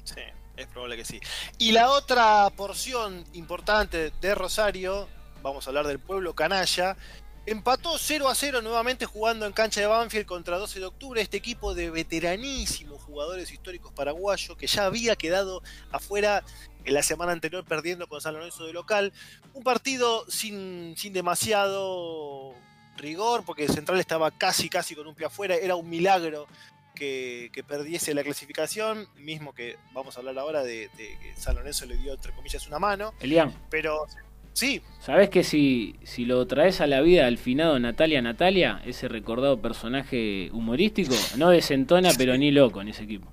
[0.03, 0.21] Sí,
[0.57, 1.21] es probable que sí.
[1.59, 5.09] Y la otra porción importante de Rosario,
[5.43, 6.97] vamos a hablar del pueblo canalla,
[7.45, 11.21] Empató 0 a 0 nuevamente jugando en cancha de Banfield contra 12 de octubre.
[11.21, 15.61] Este equipo de veteranísimos jugadores históricos paraguayos que ya había quedado
[15.91, 16.45] afuera
[16.85, 19.13] en la semana anterior perdiendo con San Lorenzo de local.
[19.55, 22.55] Un partido sin, sin demasiado
[22.97, 25.57] rigor porque Central estaba casi casi con un pie afuera.
[25.57, 26.47] Era un milagro
[26.95, 31.87] que, perdiese la clasificación, mismo que vamos a hablar ahora de, de, que San Lorenzo
[31.87, 33.15] le dio entre comillas una mano.
[33.21, 33.53] Elian.
[33.71, 34.07] Pero
[34.55, 34.83] Sí.
[35.01, 39.61] ¿Sabés que si, si lo traes a la vida al finado Natalia Natalia, ese recordado
[39.61, 43.33] personaje humorístico, no desentona pero ni loco en ese equipo?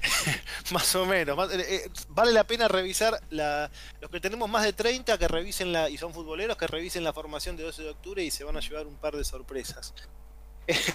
[0.72, 1.52] más o menos.
[1.52, 5.72] Eh, eh, vale la pena revisar la, los que tenemos más de 30 que revisen
[5.72, 8.56] la, y son futboleros que revisen la formación de 12 de octubre y se van
[8.56, 9.94] a llevar un par de sorpresas.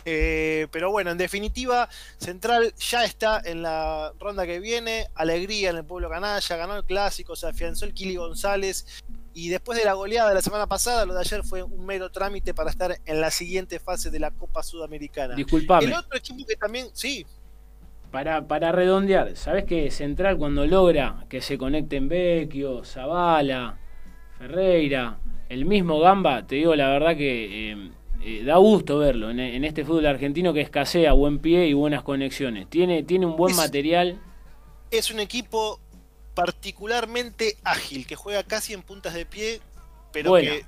[0.08, 5.08] Eh, pero bueno, en definitiva, Central ya está en la ronda que viene.
[5.16, 9.04] Alegría en el pueblo canalla, ganó el clásico, se afianzó el Kili González.
[9.34, 12.10] Y después de la goleada de la semana pasada, lo de ayer fue un mero
[12.10, 15.36] trámite para estar en la siguiente fase de la Copa Sudamericana.
[15.36, 15.86] Disculpame.
[15.86, 17.26] El otro equipo que también, sí.
[18.12, 23.78] Para, para redondear, ¿sabes que Central cuando logra que se conecten Vecchio, Zavala,
[24.38, 25.18] Ferreira,
[25.50, 27.92] el mismo Gamba, te digo la verdad que eh,
[28.28, 32.68] eh, da gusto verlo en, este fútbol argentino que escasea buen pie y buenas conexiones.
[32.68, 34.20] Tiene, tiene un buen material.
[34.90, 35.80] Es un equipo
[36.34, 39.62] particularmente ágil, que juega casi en puntas de pie,
[40.12, 40.66] pero que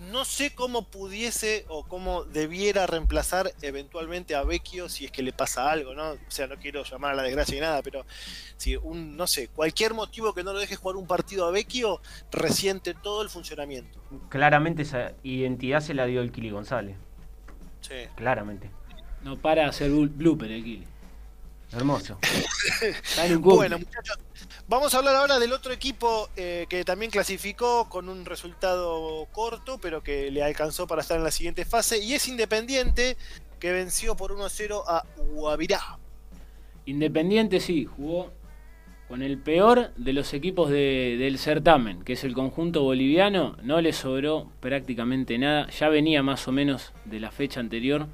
[0.00, 5.32] no sé cómo pudiese o cómo debiera reemplazar eventualmente a Vecchio si es que le
[5.32, 6.12] pasa algo, ¿no?
[6.12, 8.04] O sea, no quiero llamar a la desgracia ni nada, pero
[8.56, 12.00] si un, no sé, cualquier motivo que no lo deje jugar un partido a Vecchio
[12.30, 14.00] resiente todo el funcionamiento.
[14.28, 16.96] Claramente esa identidad se la dio el Kili González.
[17.80, 18.08] Sí.
[18.16, 18.70] Claramente.
[19.22, 20.86] No para de hacer blooper el Kili.
[21.72, 22.18] Hermoso.
[23.40, 24.18] bueno, muchachos,
[24.68, 29.78] vamos a hablar ahora del otro equipo eh, que también clasificó con un resultado corto,
[29.78, 33.16] pero que le alcanzó para estar en la siguiente fase, y es Independiente,
[33.58, 35.98] que venció por 1-0 a Guavirá.
[36.86, 38.32] Independiente sí, jugó
[39.08, 43.92] con el peor de los equipos del certamen, que es el conjunto boliviano, no le
[43.92, 48.08] sobró prácticamente nada, ya venía más o menos de la fecha anterior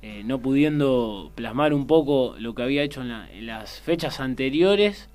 [0.00, 5.08] eh, no pudiendo plasmar un poco lo que había hecho en, las fechas anteriores,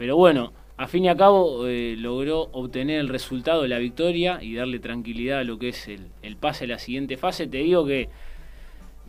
[0.00, 4.38] pero bueno, a fin y a cabo eh, logró obtener el resultado de la victoria
[4.40, 7.46] y darle tranquilidad a lo que es el, pase a la siguiente fase.
[7.46, 8.08] Te digo que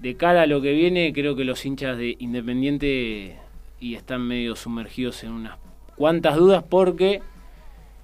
[0.01, 3.37] de cara a lo que viene, creo que los hinchas de Independiente
[3.79, 5.57] y están medio sumergidos en unas
[5.95, 7.21] cuantas dudas porque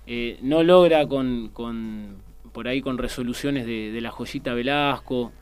[0.05, 1.51] eh, no logra con,
[2.53, 5.33] por ahí con resoluciones de, de la joyita Velasco,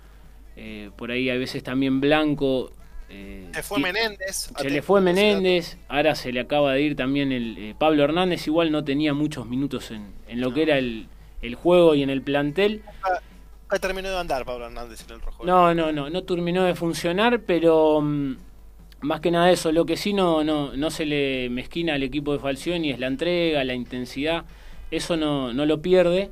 [0.55, 2.71] eh, por ahí a veces también Blanco.
[3.15, 4.49] Eh, se fue Menéndez.
[4.57, 8.45] Se le fue Menéndez, ahora se le acaba de ir también el eh, Pablo Hernández,
[8.47, 11.07] igual no tenía muchos minutos en, lo que era el,
[11.55, 12.83] juego y en el plantel.
[13.61, 15.45] Nunca terminó de andar Pablo Hernández en el rojo.
[15.45, 18.35] No, no, no, no terminó de funcionar, pero mm,
[18.99, 22.33] más que nada eso, lo que sí no, no, no se le mezquina al equipo
[22.33, 24.43] de Falcioni es la entrega, la intensidad,
[24.91, 26.31] eso no, no lo pierde,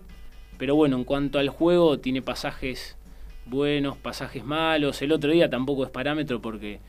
[0.57, 2.97] pero bueno, en cuanto al juego tiene pasajes
[3.45, 5.01] buenos, pasajes malos.
[5.01, 6.79] El otro día tampoco es parámetro porque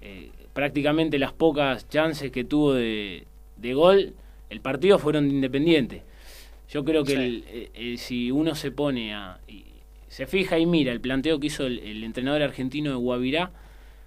[0.00, 3.26] eh, prácticamente las pocas chances que tuvo de,
[3.74, 4.14] gol,
[4.48, 6.02] el partido fueron de Independiente.
[6.68, 9.40] Yo creo que si uno se pone a...
[10.08, 13.50] se fija y mira el planteo que hizo el, entrenador argentino de Guavirá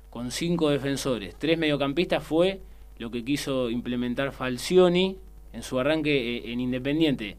[0.09, 2.61] con cinco defensores, tres mediocampistas fue
[2.99, 5.17] lo que quiso implementar Falcioni
[5.51, 7.37] en su arranque eh, en Independiente.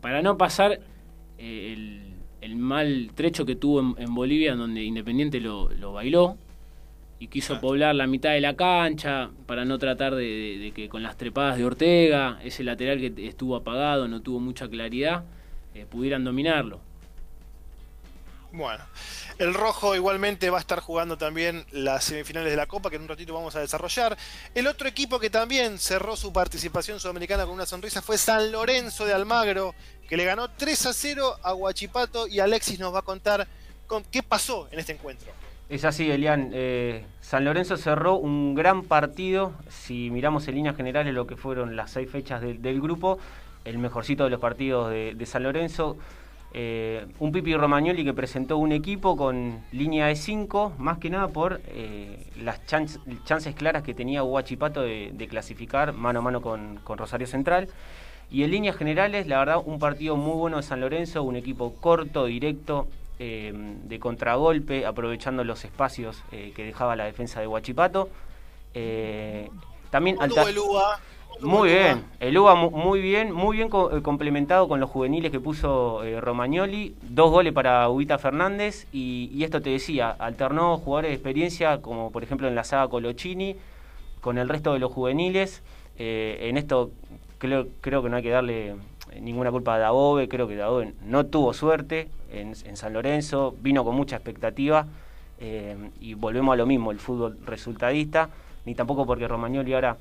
[0.00, 0.80] Para no pasar
[1.38, 2.15] eh, el,
[2.46, 6.36] el mal trecho que tuvo en, Bolivia, donde Independiente lo, bailó
[7.18, 11.16] y quiso poblar la mitad de la cancha para no tratar de, que con las
[11.16, 15.24] trepadas de Ortega, ese lateral que estuvo apagado, no tuvo mucha claridad,
[15.74, 16.80] eh, pudieran dominarlo.
[18.56, 18.82] Bueno,
[19.38, 23.02] el rojo igualmente va a estar jugando también las semifinales de la Copa, que en
[23.02, 24.16] un ratito vamos a desarrollar.
[24.54, 29.04] El otro equipo que también cerró su participación sudamericana con una sonrisa fue San Lorenzo
[29.04, 29.74] de Almagro,
[30.08, 33.46] que le ganó 3 a 0 a Huachipato y Alexis nos va a contar
[33.86, 35.30] con qué pasó en este encuentro.
[35.68, 36.50] Es así, Elian.
[36.54, 39.52] Eh, San Lorenzo cerró un gran partido.
[39.68, 43.18] Si miramos en líneas generales lo que fueron las seis fechas del grupo,
[43.66, 45.98] el mejorcito de los partidos de San Lorenzo
[46.58, 51.28] eh, un Pipi Romagnoli que presentó un equipo con línea de 5, más que nada
[51.28, 57.26] por eh, las chances claras que tenía Huachipato de, clasificar mano a mano con, Rosario
[57.26, 57.68] Central.
[58.30, 61.74] Y en líneas generales, la verdad, un partido muy bueno de San Lorenzo, un equipo
[61.74, 62.88] corto, directo,
[63.18, 68.08] eh, de contragolpe, aprovechando los espacios que dejaba la defensa de Huachipato.
[69.90, 70.32] También el?
[71.40, 76.96] Muy bien, el UBA muy bien, muy bien complementado con los juveniles que puso Romagnoli,
[77.02, 82.22] dos goles para Ubita Fernández y, esto te decía, alternó jugadores de experiencia como por
[82.22, 83.56] ejemplo en la saga Colochini
[84.20, 85.62] con el resto de los juveniles.
[85.98, 86.90] en esto
[87.38, 88.74] creo, creo que no hay que darle
[89.20, 93.94] ninguna culpa a Daobe, creo que Daobe no tuvo suerte, en, San Lorenzo, vino con
[93.94, 94.86] mucha expectativa
[95.38, 98.30] eh, y volvemos a lo mismo, el fútbol resultadista,
[98.64, 99.96] ni tampoco porque Romagnoli ahora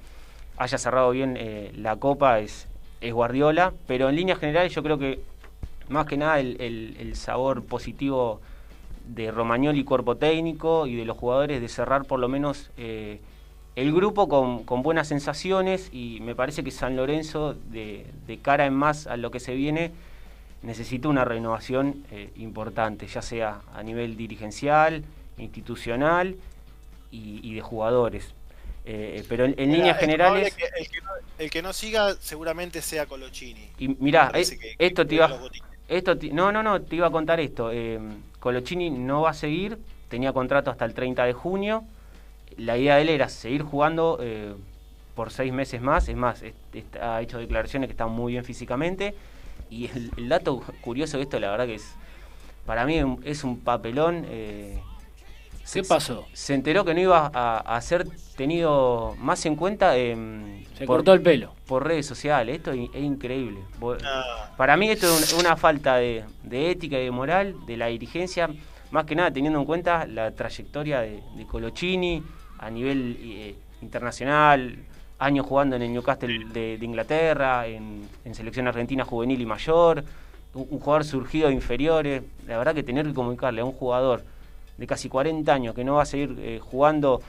[0.58, 2.68] haya cerrado bien eh, la copa, es,
[3.02, 5.20] es Guardiola, pero en líneas generales yo creo que
[5.90, 8.42] más que nada el, sabor positivo
[9.08, 13.22] de Romagnoli cuerpo técnico y de los jugadores de cerrar por lo menos eh,
[13.76, 18.66] el grupo con, con, buenas sensaciones y me parece que San Lorenzo de, de cara
[18.66, 19.92] en más a lo que se viene
[20.66, 25.04] necesita una renovación eh, importante, ya sea a nivel dirigencial,
[25.38, 26.36] institucional
[27.12, 28.34] y, de jugadores.
[28.86, 30.56] Eh, pero en, líneas generales...
[31.38, 33.70] el, que no, siga seguramente sea Colochini.
[33.80, 35.40] Y mirá, eh, esto te iba...
[35.88, 37.72] Esto no, no, no, te iba a contar esto.
[38.40, 39.78] Colochini no va a seguir,
[40.10, 41.84] tenía contrato hasta el 30 de junio.
[42.58, 44.20] La idea de él era seguir jugando
[45.14, 46.10] por seis meses más.
[46.10, 46.44] Es más,
[47.00, 49.14] ha hecho declaraciones que están muy bien físicamente
[49.70, 51.96] y el, dato curioso de esto, la verdad que es,
[52.66, 54.26] para mí es un papelón.
[55.66, 56.28] Eh, ¿Qué pasó?
[56.34, 59.94] Se enteró que no iba a, ser tenido más en cuenta.
[59.94, 61.54] se cortó el pelo.
[61.68, 62.58] Por redes sociales.
[62.58, 63.60] Esto es, increíble.
[64.04, 64.52] Ah.
[64.58, 68.50] Para mí esto es una falta de, ética y de moral de la dirigencia.
[68.92, 72.24] Más que nada teniendo en cuenta la trayectoria de, de Colochini
[72.60, 74.78] a nivel eh, internacional,
[75.20, 80.04] años jugando en el Newcastle de, Inglaterra, en, selección argentina juvenil y mayor,
[80.54, 82.24] un, jugador surgido de inferiores.
[82.48, 84.24] La verdad que tener que comunicarle a un jugador
[84.78, 87.22] de casi 40 años que no va a seguir eh, jugando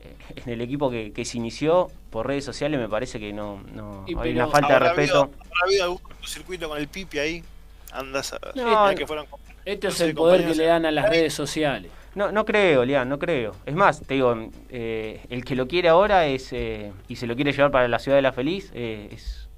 [0.00, 4.04] eh, en el equipo que, se inició por redes sociales me parece que no, no
[4.18, 5.22] hay una falta de respeto.
[5.22, 7.44] ¿Habrá habido algún circuito con el Pipi ahí?
[7.92, 9.26] Andas a no, que fueron,
[9.64, 11.90] esto es el poder que le dan a las redes sociales.
[12.14, 13.54] No, no creo, Lian, no creo.
[13.66, 14.36] Es más, te digo,
[14.68, 17.98] eh, el que lo quiere ahora es eh, y se lo quiere llevar para la
[17.98, 19.48] ciudad de la feliz eh, es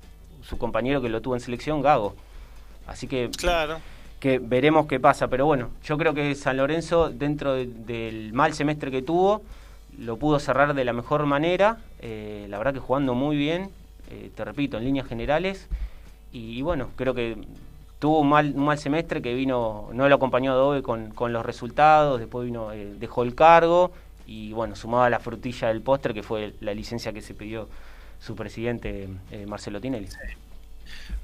[0.42, 2.14] su compañero que lo tuvo en selección, Gago.
[2.86, 3.80] Así que, claro.
[4.22, 5.28] Que veremos qué pasa.
[5.28, 9.42] Pero bueno, yo creo que San Lorenzo, dentro del mal semestre que tuvo,
[9.98, 11.78] lo pudo cerrar de la mejor manera.
[12.00, 13.68] la verdad que jugando muy bien,
[14.34, 15.68] te repito, en líneas generales.
[16.32, 17.36] y bueno, creo que
[18.02, 22.18] tuvo un mal, mal semestre que vino, no lo acompañó Adobe con, con los resultados,
[22.18, 23.92] después vino, eh, dejó el cargo
[24.26, 27.68] y bueno, sumaba la frutilla del póster que fue la licencia que se pidió
[28.18, 30.08] su presidente eh, Marcelo Tinelli.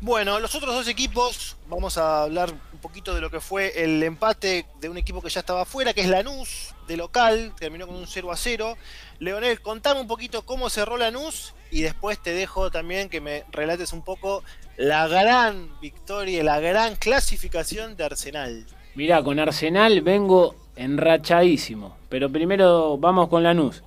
[0.00, 4.00] Bueno, los otros dos equipos, vamos a hablar un poquito de lo que fue el
[4.04, 7.96] empate de un equipo que ya estaba afuera, que es Lanús, de local, terminó con
[7.96, 8.76] un 0 a 0.
[9.18, 13.92] Leonel, contame un poquito cómo cerró Lanús y después te dejo también que me relates
[13.92, 14.44] un poco
[14.76, 18.66] la gran victoria, la gran clasificación de Arsenal.
[18.94, 23.82] Mirá, con Arsenal vengo enrachadísimo, pero primero vamos con Lanús.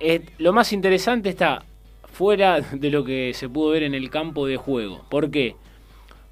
[0.00, 1.64] Eh, lo más interesante está
[2.18, 5.04] fuera de lo que se pudo ver en el campo de juego.
[5.08, 5.54] ¿Por qué?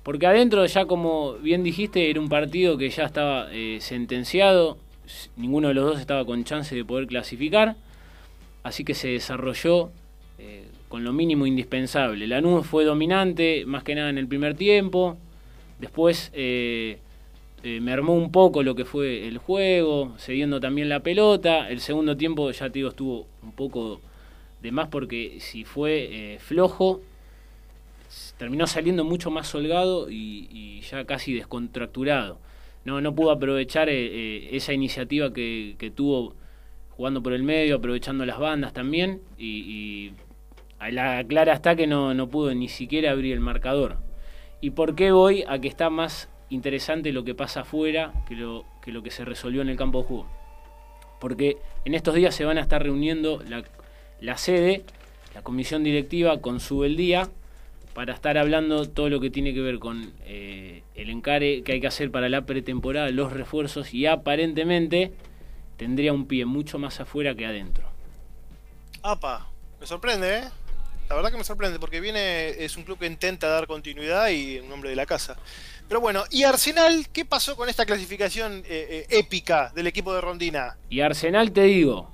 [0.03, 4.79] Porque adentro ya como bien dijiste era un partido que ya estaba eh, sentenciado,
[5.37, 7.77] ninguno de los dos estaba con chance de poder clasificar,
[8.64, 9.90] así que se desarrolló
[10.40, 12.27] eh, con lo mínimo indispensable.
[12.27, 15.16] Lanús fue dominante, más que nada en el primer tiempo.
[15.79, 16.99] Después eh,
[17.62, 21.69] eh, mermó un poco lo que fue el juego, cediendo también la pelota.
[21.71, 24.00] El segundo tiempo, ya te digo, estuvo un poco
[24.67, 27.00] de más porque si fue eh, flojo,
[28.37, 32.38] terminó saliendo mucho más holgado y, ya casi descontracturado.
[32.85, 36.35] No, no pudo aprovechar esa iniciativa que, tuvo
[36.90, 40.12] jugando por el medio, aprovechando las bandas también y
[40.90, 43.98] la clara está que no, no pudo ni siquiera abrir el marcador.
[44.60, 48.64] ¿Y por qué voy a que está más interesante lo que pasa afuera que lo
[48.83, 50.27] que, lo que se resolvió en el campo de juego?
[51.21, 53.62] Porque en estos días se van a estar reuniendo la,
[54.21, 54.85] la sede,
[55.35, 57.29] la comisión directiva con su día
[57.94, 61.81] para estar hablando todo lo que tiene que ver con eh, el encare que hay
[61.81, 65.12] que hacer para la pretemporada, los refuerzos y aparentemente
[65.79, 67.88] tendría un pie mucho más afuera que adentro.
[69.02, 69.48] Apa,
[69.81, 70.44] me sorprende, ¿eh?
[71.08, 74.58] La verdad que me sorprende porque viene, es un club que intenta dar continuidad y
[74.58, 75.37] un nombre de la casa.
[75.88, 80.21] Pero bueno, ¿y Arsenal qué pasó con esta clasificación eh, eh, épica del equipo de
[80.21, 80.77] Rondina?
[80.90, 82.10] Y Arsenal, te digo,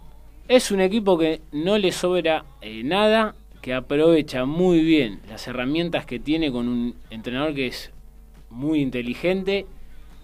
[0.49, 6.05] es un equipo que no le sobra eh, nada, que aprovecha muy bien las herramientas
[6.05, 7.93] que tiene con un entrenador que es
[8.51, 9.67] muy inteligente.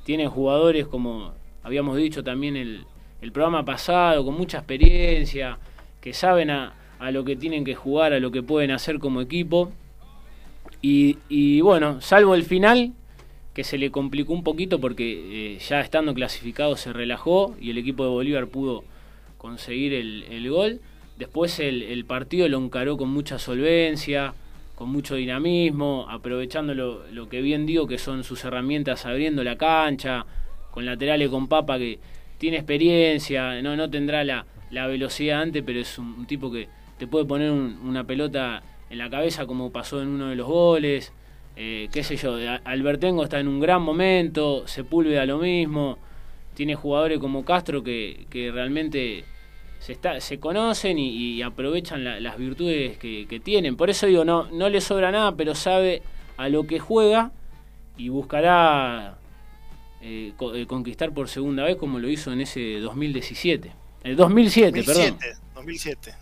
[0.05, 2.85] Tiene jugadores como habíamos dicho también el,
[3.21, 5.59] el programa pasado, con mucha experiencia,
[6.01, 9.21] que saben a, a, lo que tienen que jugar, a lo que pueden hacer como
[9.21, 9.71] equipo.
[10.83, 12.93] Y, y bueno, salvo el final,
[13.55, 17.79] que se le complicó un poquito porque eh, ya estando clasificado se relajó y el
[17.79, 18.85] equipo de Bolívar pudo
[19.39, 20.81] conseguir el, el gol.
[21.17, 24.35] Después el, el, partido lo encaró con mucha solvencia,
[24.75, 30.27] con mucho dinamismo, aprovechando lo, que bien digo que son sus herramientas abriendo la cancha,
[30.71, 31.99] con laterales con papa que
[32.39, 36.69] tiene experiencia, no, no tendrá la, la velocidad antes, pero es un, un tipo que
[36.99, 40.47] te puede poner un, una pelota en la cabeza como pasó en uno de los
[40.47, 41.13] goles.
[41.57, 45.99] Eh, qué sé yo, Albertengo está en un gran momento, Sepúlveda lo mismo,
[46.59, 49.25] tiene jugadores como Castro que, que realmente
[49.79, 53.77] se, está, se conocen y, y aprovechan la, las virtudes que, que, tienen.
[53.77, 56.03] Por eso digo, no, no le sobra nada, pero sabe
[56.37, 57.31] a lo que juega
[57.97, 59.19] y buscará
[60.03, 63.73] eh, eh, conquistar por segunda vez como lo hizo en ese 2017.
[64.03, 65.39] El 2007, 2007 perdón.
[65.55, 66.15] 2007.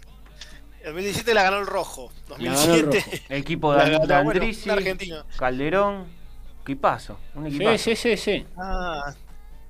[0.81, 2.13] El 2017 la ganó el rojo.
[2.29, 2.75] 2007.
[2.75, 3.01] El, rojo.
[3.31, 6.05] el equipo de, de Andrisi, bueno, Calderón.
[6.63, 7.19] ¿Qué pasó?
[7.35, 7.79] Un equipazo.
[7.79, 8.41] Sí, sí, sí.
[8.41, 8.47] sí.
[8.59, 9.15] Ah,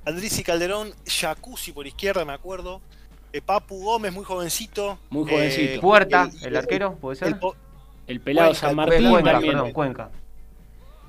[0.07, 2.81] Andrisi, Calderón, Jacuzzi por izquierda, me acuerdo.
[3.33, 5.01] Eh, Papu Gómez, muy jovencito.
[5.11, 5.73] Muy jovencito.
[5.75, 7.29] Eh, Puerta, el, el, arquero, puede ser.
[7.29, 7.41] El,
[8.07, 9.55] el pelado Cuenca, San Martín Cuenca, también.
[9.55, 10.11] Perdón, Cuenca.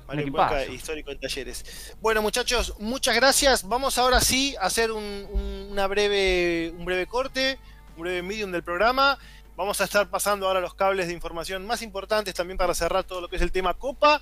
[0.08, 1.94] Mario Cuenca, histórico en talleres.
[2.00, 3.68] Bueno, muchachos, muchas gracias.
[3.68, 7.56] Vamos ahora sí a hacer un, un, una breve, un breve corte,
[7.96, 9.16] un breve medium del programa.
[9.54, 13.20] Vamos a estar pasando ahora los cables de información más importantes también para cerrar todo
[13.20, 14.20] lo que es el tema Copa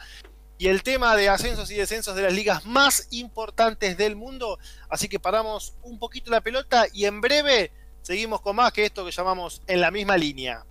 [0.58, 4.58] y el tema de ascensos y descensos de las ligas más importantes del mundo.
[4.88, 9.04] Así que paramos un poquito la pelota y en breve seguimos con más que esto
[9.04, 10.64] que llamamos en la misma línea.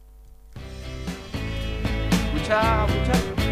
[2.33, 3.44] Escucha, escucha.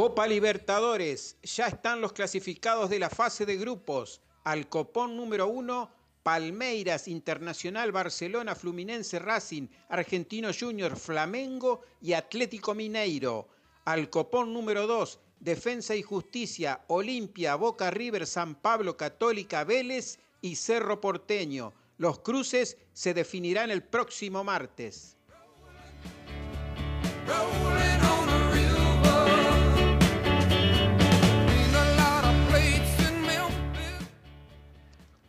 [0.00, 4.22] Copa Libertadores, ya están los clasificados de la fase de grupos.
[4.44, 5.90] Al copón número uno,
[6.22, 13.48] Palmeiras, Internacional, Barcelona, Fluminense, Racing, Argentino Junior, Flamengo y Atlético Mineiro.
[13.84, 20.56] Al copón número dos, Defensa y Justicia, Olimpia, Boca River, San Pablo, Católica, Vélez y
[20.56, 21.74] Cerro Porteño.
[21.98, 25.18] Los cruces se definirán el próximo martes.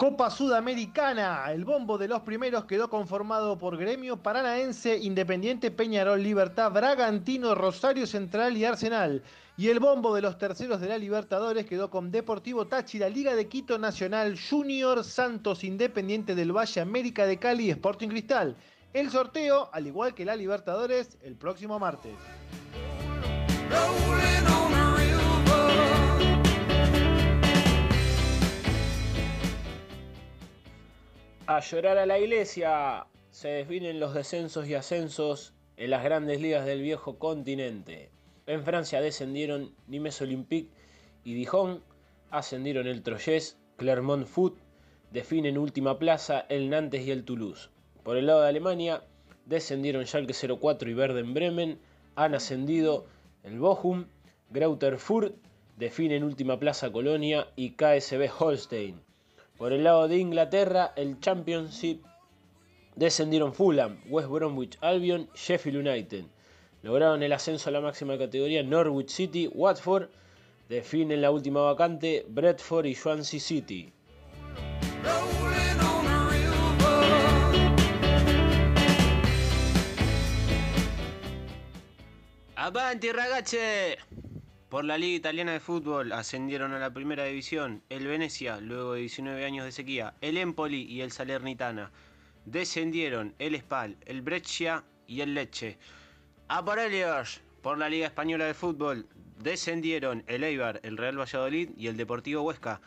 [0.02, 6.72] Copa Sudamericana, el bombo de los primeros quedó conformado por Gremio Paranaense, Independiente Peñarol, Libertad,
[6.72, 9.22] Bragantino, Rosario Central y Arsenal.
[9.58, 13.47] Y el bombo de los terceros de la Libertadores quedó con Deportivo Táchira, Liga de
[13.47, 18.56] Quito Nacional, Junior, Santos, Independiente del Valle, América de Cali y Sporting Cristal.
[18.93, 22.16] El sorteo, al igual que la Libertadores, el próximo martes.
[31.54, 33.08] A llorar a la iglesia.
[33.30, 38.10] Se definen los descensos y ascensos en las grandes ligas del viejo continente.
[38.47, 40.72] En Francia descendieron Nimes Olympique
[41.26, 41.84] y Dijon,
[42.30, 44.58] ascendieron el Troyes, Clermont Foot,
[45.12, 47.70] definen última plaza el Nantes y el Toulouse.
[48.04, 49.04] Por el lado de Alemania
[49.45, 51.80] descendieron Schalke 04 y Verden Bremen,
[52.16, 53.08] han ascendido
[53.43, 54.06] el Bochum,
[54.52, 55.36] Greuther Fürth,
[55.76, 59.02] definen última plaza Colonia y KSB Holstein.
[59.62, 62.03] Por el lado de Inglaterra, el Championship
[62.95, 66.26] descendieron Fulham, West Bromwich Albion, Sheffield United.
[66.82, 70.09] Lograron el ascenso a la máxima categoría Norwich City, Watford.
[70.68, 73.93] Definen la última vacante Bradford y Swansea City.
[82.55, 83.09] ¡Avanti!
[84.72, 89.01] Por la Liga Italiana de Fútbol ascendieron a la primera división el Venecia luego de
[89.01, 91.91] 19 años de sequía, el Empoli y el Salernitana.
[92.45, 95.78] Descendieron el Spal, el Brescia y el Lecce.
[96.47, 96.80] A por
[97.61, 99.09] por la Liga Española de Fútbol,
[99.39, 102.80] descendieron el Eibar, el Real Valladolid y el Deportivo Huesca.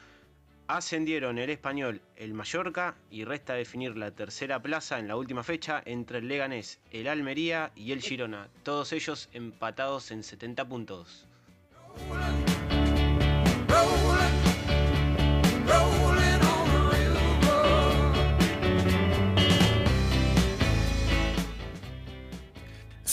[0.69, 5.83] Ascendieron el Español, el Mallorca y resta definir la tercera plaza en la última fecha
[5.85, 11.29] entre el Leganés, el Almería y el Girona, todos ellos empatados en 70 puntos.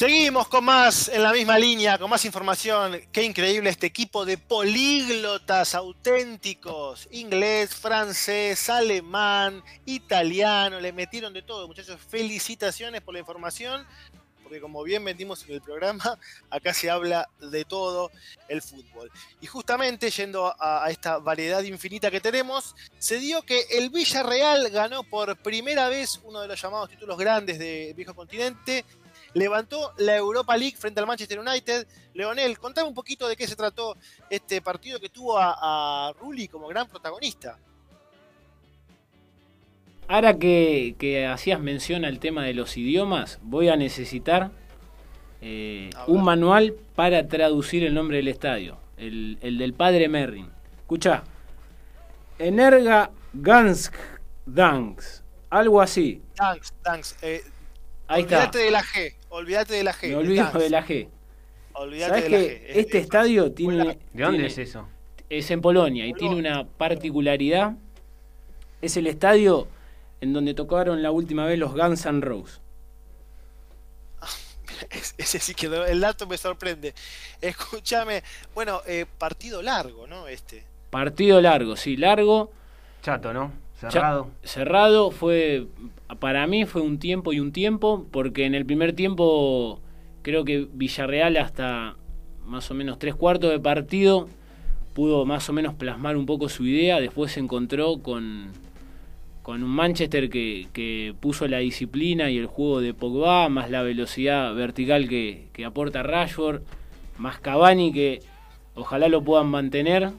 [0.02, 3.00] Seguimos con más en la misma línea, con más información.
[3.12, 7.08] Qué increíble este equipo de políglotas auténticos.
[7.12, 10.80] Inglés, francés, alemán, italiano.
[10.80, 12.00] Le metieron de todo, muchachos.
[12.10, 13.86] Felicitaciones por la información.
[14.52, 18.12] Porque como bien vendimos en el programa, acá se habla de todo
[18.50, 19.10] el fútbol.
[19.40, 25.04] Y justamente yendo a, esta variedad infinita que tenemos, se dio que el Villarreal ganó
[25.04, 28.84] por primera vez uno de los llamados títulos grandes del viejo continente
[29.34, 31.88] levantó la Europa League frente al Manchester United.
[32.14, 33.96] Leonel, contame un poquito de qué se trató
[34.30, 37.58] este partido que tuvo a, Rulli como gran protagonista.
[40.12, 44.52] Ahora que, hacías mención al tema de los idiomas, voy a necesitar
[45.42, 50.50] eh, un manual para traducir el nombre del estadio, el, del padre Merrin.
[50.82, 51.24] Escucha,
[52.38, 53.96] Energa Gansk
[54.46, 56.22] Danks, algo así.
[56.36, 57.16] Danks, Danks.
[57.22, 57.42] Eh,
[58.10, 59.16] olvídate de la G.
[59.30, 60.10] Olvídate de la G.
[60.10, 61.08] Me olvido de la G.
[61.72, 62.62] Olvídate de la G.
[62.68, 63.98] Este estadio tiene.
[64.12, 64.90] ¿De dónde es eso?
[65.30, 67.76] Es en Polonia y tiene una particularidad.
[68.82, 69.70] Es el estadio
[70.22, 72.62] en donde tocaron la última vez los Guns N' Roses.
[75.18, 76.94] Ese sí quedó, el dato me sorprende.
[77.42, 78.24] Escúchame,
[78.56, 80.28] bueno, eh, partido largo, ¿no?
[80.28, 80.64] Este.
[80.90, 82.52] Partido largo, sí, largo.
[83.02, 83.52] Chato, ¿no?
[83.80, 84.30] Cerrado.
[84.44, 85.66] cerrado fue
[86.20, 89.80] para mí fue un tiempo y un tiempo, porque en el primer tiempo
[90.22, 91.96] creo que Villarreal hasta
[92.46, 94.28] más o menos tres cuartos de partido
[94.94, 98.52] pudo más o menos plasmar un poco su idea, después se encontró con,
[99.44, 104.54] con un Manchester que, puso la disciplina y el juego de Pogba, más la velocidad
[104.54, 106.62] vertical que, que aporta Rashford,
[107.18, 108.20] más Cavani que
[108.76, 110.12] ojalá lo puedan mantener,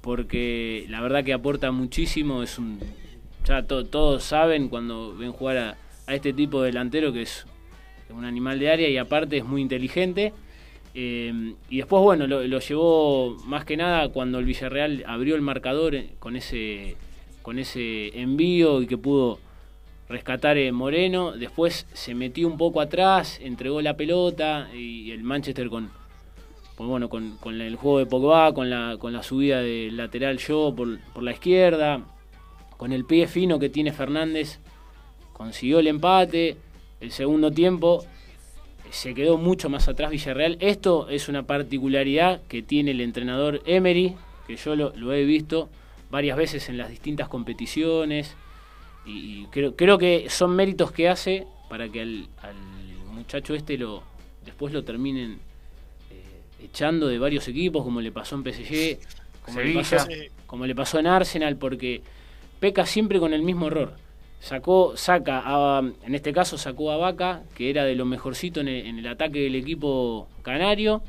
[0.00, 2.78] porque la verdad que aporta muchísimo, es un
[3.44, 5.76] ya todos saben cuando ven jugar a,
[6.14, 7.46] este tipo de delantero que es
[8.10, 10.32] un animal de área y aparte es muy inteligente.
[10.94, 15.94] Eh, y después, bueno, lo, llevó más que nada cuando el Villarreal abrió el marcador
[15.94, 16.96] eh, con ese,
[17.42, 19.38] con ese envío y que pudo
[20.08, 21.32] rescatar eh, Moreno.
[21.32, 25.90] Después se metió un poco atrás, entregó la pelota y el Manchester con,
[26.76, 30.98] bueno, con, el juego de Pogba, con la, con la subida del lateral yo por,
[31.12, 32.02] por la izquierda
[32.82, 34.58] con el pie fino que tiene Fernández,
[35.32, 36.56] consiguió el empate.
[37.00, 38.04] El segundo tiempo
[38.90, 40.56] se quedó mucho más atrás Villarreal.
[40.58, 44.16] Esto es una particularidad que tiene el entrenador Emery,
[44.48, 45.68] que yo lo, he visto
[46.12, 48.36] varias veces en las distintas competiciones.
[49.04, 52.28] Y, creo, creo, que son méritos que hace para que al,
[53.10, 54.02] muchacho este lo
[54.44, 55.38] después lo terminen
[56.10, 58.98] eh, echando de varios equipos, como le pasó en PSG,
[59.44, 59.96] como, le pasó,
[60.46, 62.02] como le pasó en Arsenal, porque
[62.60, 63.96] peca siempre con el mismo error.
[64.40, 68.68] Sacó, saca, a, en este caso sacó a Vaca, que era de lo mejorcito en
[68.68, 71.02] el, ataque del equipo canario,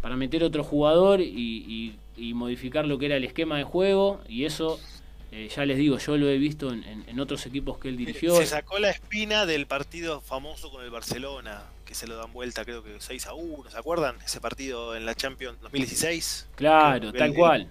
[0.00, 1.94] para meter otro jugador y,
[2.34, 4.78] modificar lo que era el esquema de juego, y eso
[5.32, 8.36] eh, ya les digo, yo lo he visto en, otros equipos que él dirigió.
[8.36, 12.64] Se sacó la espina del partido famoso con el Barcelona, que se lo dan vuelta
[12.64, 14.16] creo que 6 a 1, ¿se acuerdan?
[14.24, 16.48] Ese partido en la Champions 2016.
[16.56, 17.68] Claro, tal cual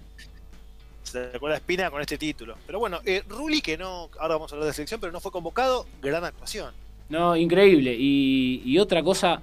[1.08, 2.56] se sacó la espina con este título.
[2.66, 5.32] Pero bueno, eh, Rulli, que no, ahora vamos a hablar de selección, pero no fue
[5.32, 6.72] convocado, gran actuación.
[7.08, 7.96] No, increíble.
[7.98, 9.40] Y, otra cosa,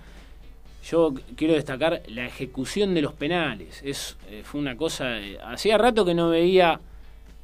[0.89, 3.81] yo quiero destacar la ejecución de los penales.
[3.83, 6.79] Es, eh, fue una cosa, eh, hacía rato que no veía,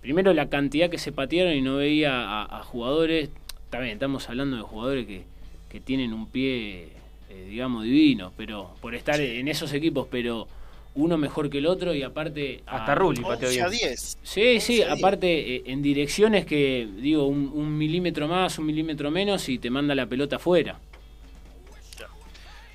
[0.02, 3.30] primero la cantidad que se patearon y no veía a, jugadores,
[3.70, 5.24] también estamos hablando de jugadores que,
[5.70, 6.90] que tienen un pie,
[7.50, 10.48] digamos, divino, pero por estar en esos equipos, pero
[10.96, 12.64] uno mejor que el otro y aparte...
[12.66, 13.70] Hasta Rulli pateó bien.
[13.70, 14.18] 10.
[14.22, 19.58] Sí, sí, aparte eh, en direcciones que, digo, un, milímetro más, un milímetro menos y
[19.58, 20.80] te manda la pelota afuera.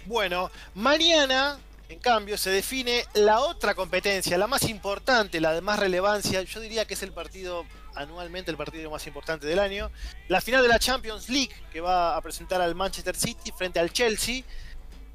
[0.07, 5.79] Bueno, mañana, en cambio, se define la otra competencia, la más importante, la de más
[5.79, 6.43] relevancia.
[6.43, 9.91] Yo diría que es el partido, anualmente, el partido más importante del año.
[10.29, 13.93] La final de la Champions League, que va a presentar al Manchester City frente al
[13.93, 14.45] Chelsea.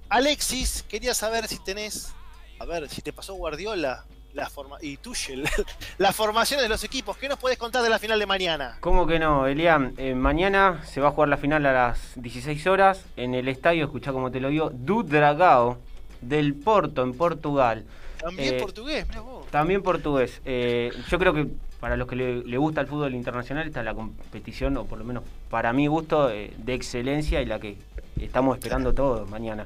[0.10, 2.14] Alexis, quería saber si tenés
[2.62, 5.48] a ver, si te pasó Guardiola la forma y Tuchel,
[5.98, 7.18] las formaciones de los equipos.
[7.18, 8.78] ¿Qué nos puedes contar de la final de mañana?
[8.80, 9.94] ¿Cómo que no, Elian?
[9.98, 13.86] Eh, mañana se va a jugar la final a las 16 horas en el estadio,
[13.86, 15.78] escuchá como te lo digo, do Dragao
[16.22, 17.86] del Porto, en Portugal.
[18.20, 19.08] También eh, portugués,
[19.50, 20.42] También portugués.
[20.46, 21.48] Eh, yo creo que
[21.80, 25.24] para los que le, gusta el fútbol internacional, está la competición, o por lo menos
[25.50, 27.76] para mi gusto, de excelencia y la que
[28.20, 29.66] estamos esperando todos mañana.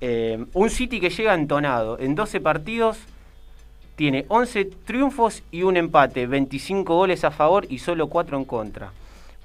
[0.00, 2.98] un City que llega entonado en 12 partidos
[3.96, 8.92] tiene 11 triunfos y un empate, 25 goles a favor y solo 4 en contra.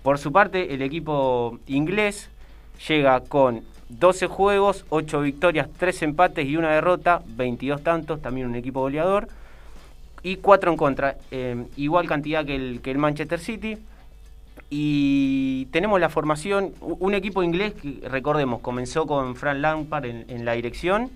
[0.03, 2.29] Por su parte, el equipo inglés
[2.87, 8.55] llega con 12 juegos, 8 victorias, 3 empates y una derrota, 22 tantos, también un
[8.55, 9.27] equipo goleador,
[10.23, 13.77] y 4 en contra, eh, igual cantidad que el, que el Manchester City.
[14.71, 20.53] Y tenemos la formación, un equipo inglés que, recordemos, comenzó con Frank Lampard en, la
[20.53, 21.09] dirección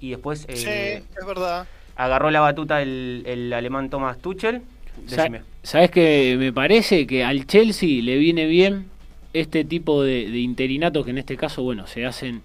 [0.00, 0.46] y después...
[0.48, 1.66] Eh, sí, es verdad
[2.04, 4.62] agarró la batuta el, alemán Thomas Tuchel.
[5.08, 5.42] Decime.
[5.62, 6.36] ¿Sabes qué?
[6.38, 8.86] Me parece que al Chelsea le viene bien
[9.32, 12.42] este tipo de, interinatos que en este caso, bueno, se hacen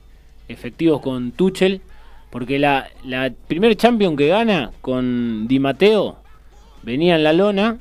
[0.48, 1.82] efectivos con Tuchel,
[2.30, 6.18] porque la, la primer champion que gana con Di Matteo
[6.84, 7.80] venía en la lona,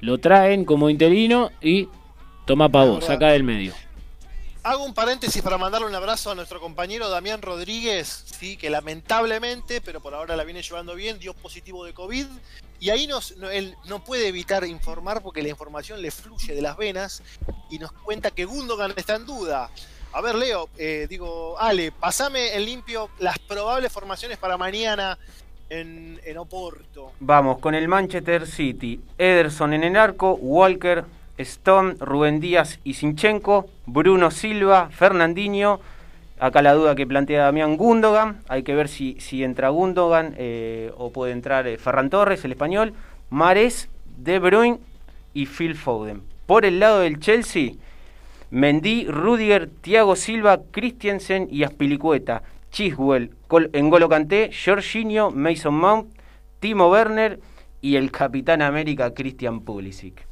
[0.00, 1.88] lo traen como interino y
[2.46, 3.72] toma pavo, saca del medio.
[4.66, 9.82] Hago un paréntesis para mandarle un abrazo a nuestro compañero Damián Rodríguez, sí, que lamentablemente,
[9.82, 12.24] pero por ahora la viene llevando bien, dio positivo de COVID.
[12.80, 16.78] Y ahí nos, él no puede evitar informar porque la información le fluye de las
[16.78, 17.22] venas
[17.68, 19.68] y nos cuenta que Gundogan está en duda.
[20.14, 25.18] A ver, Leo, eh, digo, Ale, pasame en limpio las probables formaciones para mañana
[25.68, 27.12] en, en Oporto.
[27.20, 28.98] Vamos, con el Manchester City.
[29.18, 31.04] Ederson en el arco, Walker,
[31.38, 35.80] Stone, Rubén Díaz y Sinchenko, Bruno Silva, Fernandinho.
[36.38, 38.42] Acá la duda que plantea Damián Gundogan.
[38.48, 42.52] Hay que ver si, si entra Gundogan eh, o puede entrar eh, Ferran Torres, el
[42.52, 42.94] español.
[43.30, 44.78] Mares, De Bruyne
[45.32, 46.22] y Phil Foden.
[46.46, 47.72] Por el lado del Chelsea,
[48.50, 52.42] Mendy, Rudiger, Thiago Silva, Christiansen y Aspilicueta.
[52.70, 56.12] Chiswell, N'Golo Kanté, Jorginho, Mason Mount,
[56.58, 57.38] Timo Werner
[57.80, 60.26] y el Capitán América Christian Pulisic.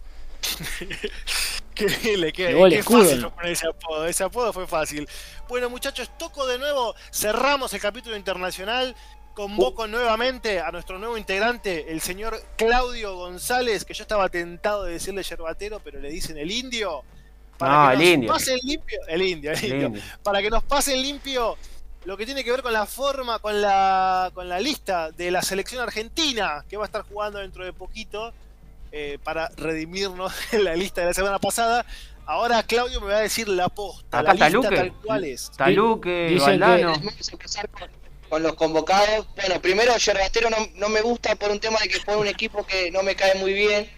[1.75, 4.07] Qué, le qué, fácil poner ese apodo.
[4.07, 5.09] Ese apodo fue fácil.
[5.49, 6.95] Bueno, muchachos, toco de nuevo.
[7.13, 8.95] Cerramos el capítulo internacional.
[9.35, 14.93] Convoco nuevamente a nuestro nuevo integrante, el señor Claudio González, que yo estaba tentado de
[14.93, 17.03] decirle yerbatero, pero le dicen el indio.
[17.57, 20.03] Para que nos Pase limpio, el indio, el indio.
[20.23, 21.57] Para que nos pase limpio
[22.05, 25.41] lo que tiene que ver con la forma, con la, con la lista de la
[25.41, 28.33] selección argentina, que va a estar jugando dentro de poquito.
[28.95, 31.87] Eh, para redimirnos en la lista de la semana pasada.
[32.27, 35.51] Ahora Claudio me va a decir la posta, la lista tal cual es.
[35.57, 36.93] Taluque, Valdano.
[36.93, 37.71] Vamos a empezar
[38.29, 39.27] con, los convocados.
[39.35, 42.67] Bueno, primero Yerbatero no, no me gusta por un tema de que fue un equipo
[42.67, 43.91] que no me cae muy bien.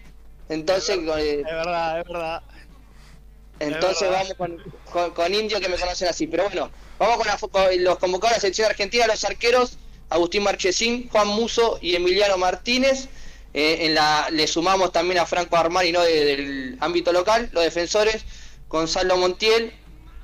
[0.48, 0.96] Entonces...
[0.96, 2.42] Es verdad, es verdad.
[3.58, 6.28] Entonces vamos con, con, Indio que me conocen así.
[6.28, 7.18] Pero bueno, vamos
[7.50, 9.76] con, los convocados de la selección argentina, los arqueros,
[10.08, 13.08] Agustín Marchesín, Juan Muso y Emiliano Martínez.
[13.56, 16.02] Eh, en la, le sumamos también a Franco Armani ¿no?
[16.02, 18.24] del ámbito local, los defensores,
[18.68, 19.72] Gonzalo Montiel,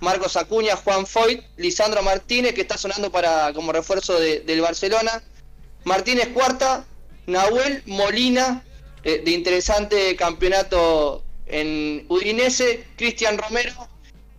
[0.00, 5.22] Marcos Acuña, Juan Foyt, Lisandro Martínez, que está sonando para como refuerzo del Barcelona,
[5.84, 6.84] Martínez Cuarta,
[7.26, 8.64] Nahuel Molina,
[9.04, 13.88] eh, de interesante campeonato en Udinese, Cristian Romero,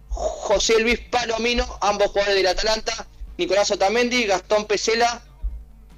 [0.10, 5.24] José Luis Palomino, ambos jugadores del Atalanta, Nicolás Otamendi, Gastón Pesela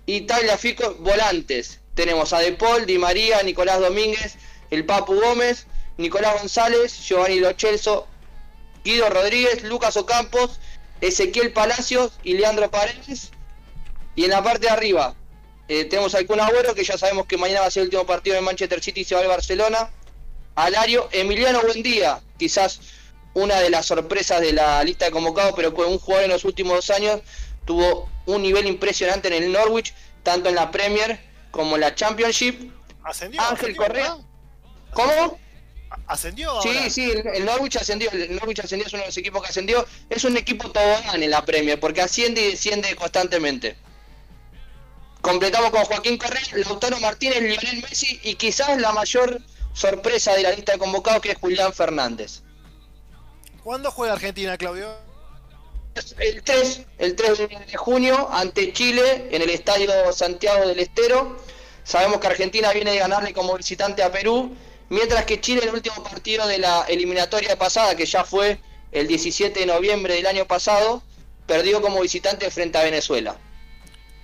[0.05, 1.79] y Taglia Fico, volantes.
[1.95, 4.35] Tenemos a De Paul, Di María, Nicolás Domínguez,
[4.69, 5.67] el Papu Gómez,
[5.97, 8.07] Nicolás González, Giovanni Lochelso,
[8.83, 10.59] Guido Rodríguez, Lucas Ocampos,
[11.01, 13.31] Ezequiel Palacios y Leandro Paredes.
[14.15, 15.15] Y en la parte de arriba
[15.67, 18.05] eh, tenemos al Kun Agüero, que ya sabemos que mañana va a ser el último
[18.05, 19.91] partido de Manchester City y se va al Barcelona.
[20.55, 22.81] Alario, Emiliano Buendía, quizás
[23.33, 26.45] una de las sorpresas de la lista de convocados, pero fue un jugador en los
[26.45, 27.21] últimos dos años
[27.65, 31.19] tuvo un nivel impresionante en el Norwich, tanto en la Premier
[31.53, 32.71] como la Championship.
[33.03, 33.39] ¿Ascendió?
[33.39, 34.17] Ángel Correa.
[34.91, 35.39] ¿Cómo?
[36.07, 36.59] ¿Ascendió?
[36.63, 38.09] Sí, sí, el, Norwich ascendió.
[38.11, 39.85] El Norwich ascendió, es uno de los equipos que ascendió.
[40.09, 43.77] Es un equipo tobogán en la Premier, porque asciende y desciende constantemente.
[45.21, 49.39] Completamos con Joaquín Correa, Lautaro Martínez, Lionel Messi y quizás la mayor
[49.73, 52.41] sorpresa de la lista de convocados que es Julián Fernández.
[53.63, 55.02] ¿Cuándo juega Argentina, Claudio?
[56.19, 61.37] El 3, el 3 de junio ante Chile en el Estadio Santiago del Estero.
[61.83, 64.55] Sabemos que Argentina viene de ganarle como visitante a Perú,
[64.89, 68.59] mientras que Chile en el último partido de la eliminatoria pasada, que ya fue
[68.91, 71.03] el 17 de noviembre del año pasado,
[71.45, 73.37] perdió como visitante frente a Venezuela.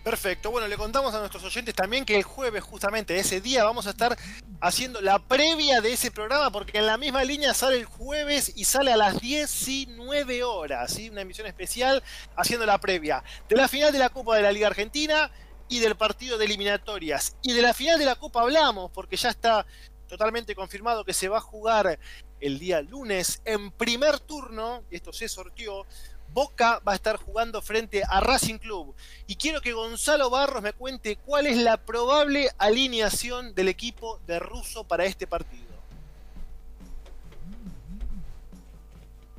[0.03, 0.49] Perfecto.
[0.49, 3.91] Bueno, le contamos a nuestros oyentes también que el jueves, justamente ese día, vamos a
[3.91, 4.17] estar
[4.61, 8.63] haciendo la previa de ese programa, porque en la misma línea sale el jueves y
[8.63, 11.09] sale a las 19 horas, ¿sí?
[11.09, 12.01] Una emisión especial
[12.35, 15.31] haciendo la previa de la final de la Copa de la Liga Argentina
[15.67, 17.35] y del partido de eliminatorias.
[17.41, 19.65] Y de la final de la Copa hablamos, porque ya está
[20.07, 21.99] totalmente confirmado que se va a jugar
[22.39, 25.85] el día lunes en primer turno, esto se sortió,
[26.33, 28.93] Boca va a estar jugando frente a Racing Club.
[29.27, 34.39] Y quiero que Gonzalo Barros me cuente cuál es la probable alineación del equipo de
[34.39, 35.69] Russo para este partido.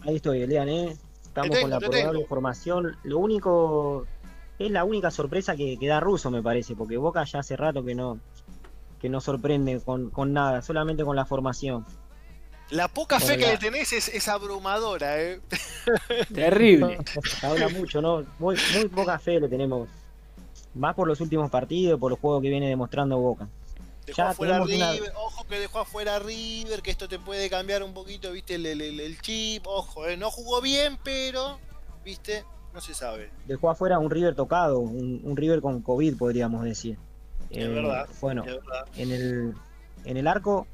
[0.02, 0.96] Ahí estoy, Elian, ¿eh?
[1.22, 2.96] Estamos con la probable formación.
[3.04, 4.06] Lo único,
[4.58, 7.94] es la única sorpresa que, da Russo, me parece, porque Boca ya hace rato que
[7.94, 8.18] no,
[9.00, 11.86] que no sorprende con, con nada, solamente con la formación.
[12.70, 15.40] La poca fe que le tenés es, abrumadora, ¿eh?
[16.34, 16.98] Terrible.
[17.42, 18.24] Habla mucho, ¿no?
[18.38, 19.88] Muy, muy poca fe le tenemos.
[20.74, 23.48] Más por los últimos partidos, por los juegos que viene demostrando Boca.
[24.06, 28.32] Dejó afuera River, ojo que dejó afuera River, que esto te puede cambiar un poquito,
[28.32, 30.16] viste, el, chip, ojo, ¿eh?
[30.16, 31.58] no jugó bien, pero,
[32.04, 33.30] viste, no se sabe.
[33.46, 36.98] Dejó afuera un River tocado, un, River con COVID, podríamos decir.
[37.50, 38.08] Es verdad.
[38.20, 38.44] Bueno,
[38.96, 39.54] En, el,
[40.04, 40.66] en el arco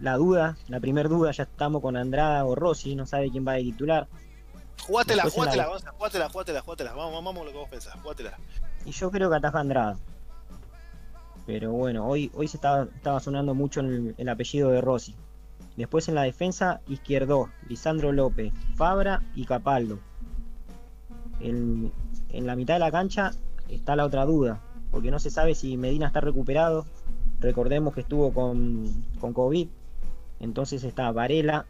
[0.00, 3.52] la duda, la primera duda, ya estamos con Andrada o Rossi, no sabe quién va
[3.52, 4.08] a titular.
[4.86, 8.36] Jugátela, jugátela, jugátela, jugátela, jugátela, vamos, vamos lo que vos pensás, jugátela.
[8.84, 9.96] Y yo creo que ataja Andrada.
[11.46, 15.14] Pero bueno, hoy, hoy se estaba, estaba sonando mucho el, el apellido de Rossi.
[15.76, 19.98] Después en la defensa, Izquierdo, Lisandro López, Fabra y Capaldo.
[21.40, 21.92] En,
[22.30, 23.32] en la mitad de la cancha
[23.68, 26.86] está la otra duda, porque no se sabe si Medina está recuperado.
[27.40, 29.68] Recordemos que estuvo con, con COVID,
[30.44, 31.66] entonces está Varela,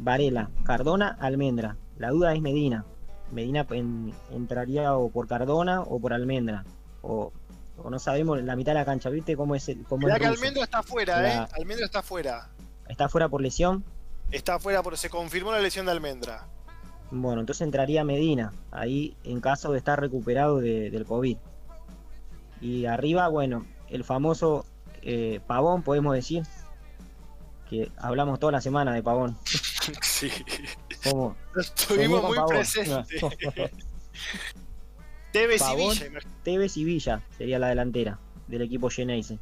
[0.00, 1.76] Varela, Cardona, Almendra.
[1.98, 2.84] La duda es Medina.
[3.30, 3.66] Medina
[4.30, 6.64] entraría o por Cardona o por Almendra.
[7.02, 7.32] O,
[7.88, 10.82] no sabemos la mitad de la cancha, ¿viste cómo es el cómo que Almendra está
[10.82, 11.48] fuera, ¿eh?
[11.52, 12.48] Almendra está fuera.
[12.88, 13.84] ¿Está fuera por lesión?
[14.30, 16.46] Está fuera porque se confirmó la lesión de Almendra.
[17.10, 21.36] Bueno, entonces entraría Medina, ahí en caso de estar recuperado del COVID.
[22.60, 24.64] Y arriba, bueno, el famoso
[25.02, 26.42] eh, Pavón, podemos decir,
[27.68, 29.36] que hablamos toda la semana de Pavón.
[30.02, 30.32] Sí.
[31.04, 31.36] ¿Cómo?
[31.56, 33.06] Estuvimos muy presentes.
[35.32, 36.20] Tevez y Villa.
[36.42, 39.38] Tevez y Villa sería la delantera del equipo Geneise.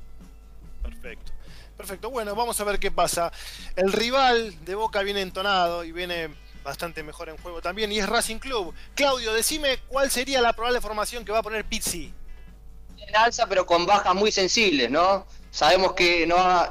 [0.83, 1.33] Perfecto.
[1.77, 2.11] Perfecto.
[2.11, 3.33] Bueno, vamos a ver qué pasa.
[3.77, 6.29] El rival de Boca viene entonado y viene
[6.63, 8.75] bastante mejor en juego también y es Racing Club.
[8.95, 12.13] Claudio, decime cuál sería la probable formación que va a poner Pizzi.
[12.99, 15.27] En alza, pero con bajas muy sensibles, ¿no?
[15.51, 16.71] Sabemos que no va,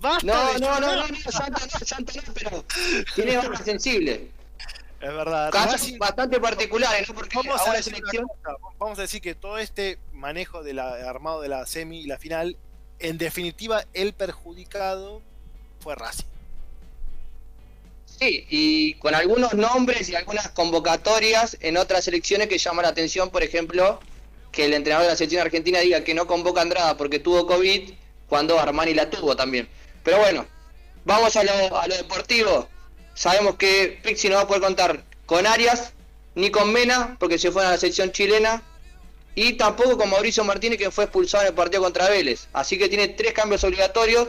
[0.00, 2.64] Basta no, no, no, no, no, Santa no, Santa no, pero
[3.14, 4.20] tiene bajas sensibles.
[5.00, 5.50] Es verdad.
[5.50, 7.14] Casos bastante particulares, ¿no?
[7.14, 8.26] Porque vamos a, selección...
[8.78, 12.56] vamos a decir que todo este manejo del armado de la semi y la final,
[12.98, 15.22] en definitiva, el perjudicado
[15.80, 16.26] fue Racing.
[18.06, 23.30] Sí, y con algunos nombres y algunas convocatorias en otras selecciones que llaman la atención,
[23.30, 24.00] por ejemplo,
[24.50, 27.46] que el entrenador de la selección argentina diga que no convoca a Andrada porque tuvo
[27.46, 27.92] COVID,
[28.28, 29.68] cuando Armani la tuvo también.
[30.08, 30.46] Pero bueno,
[31.04, 32.66] vamos a lo, deportivo.
[33.12, 35.92] Sabemos que Pixi no va a poder contar con Arias
[36.34, 38.62] ni con Mena, porque se fue a la selección chilena,
[39.34, 42.48] y tampoco con Mauricio Martínez, que fue expulsado en el partido contra Vélez.
[42.54, 44.28] Así que tiene tres cambios obligatorios.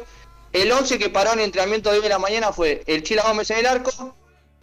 [0.52, 3.24] El 11 que paró en el entrenamiento de hoy de la mañana fue el Chila
[3.24, 4.18] Gómez en el arco,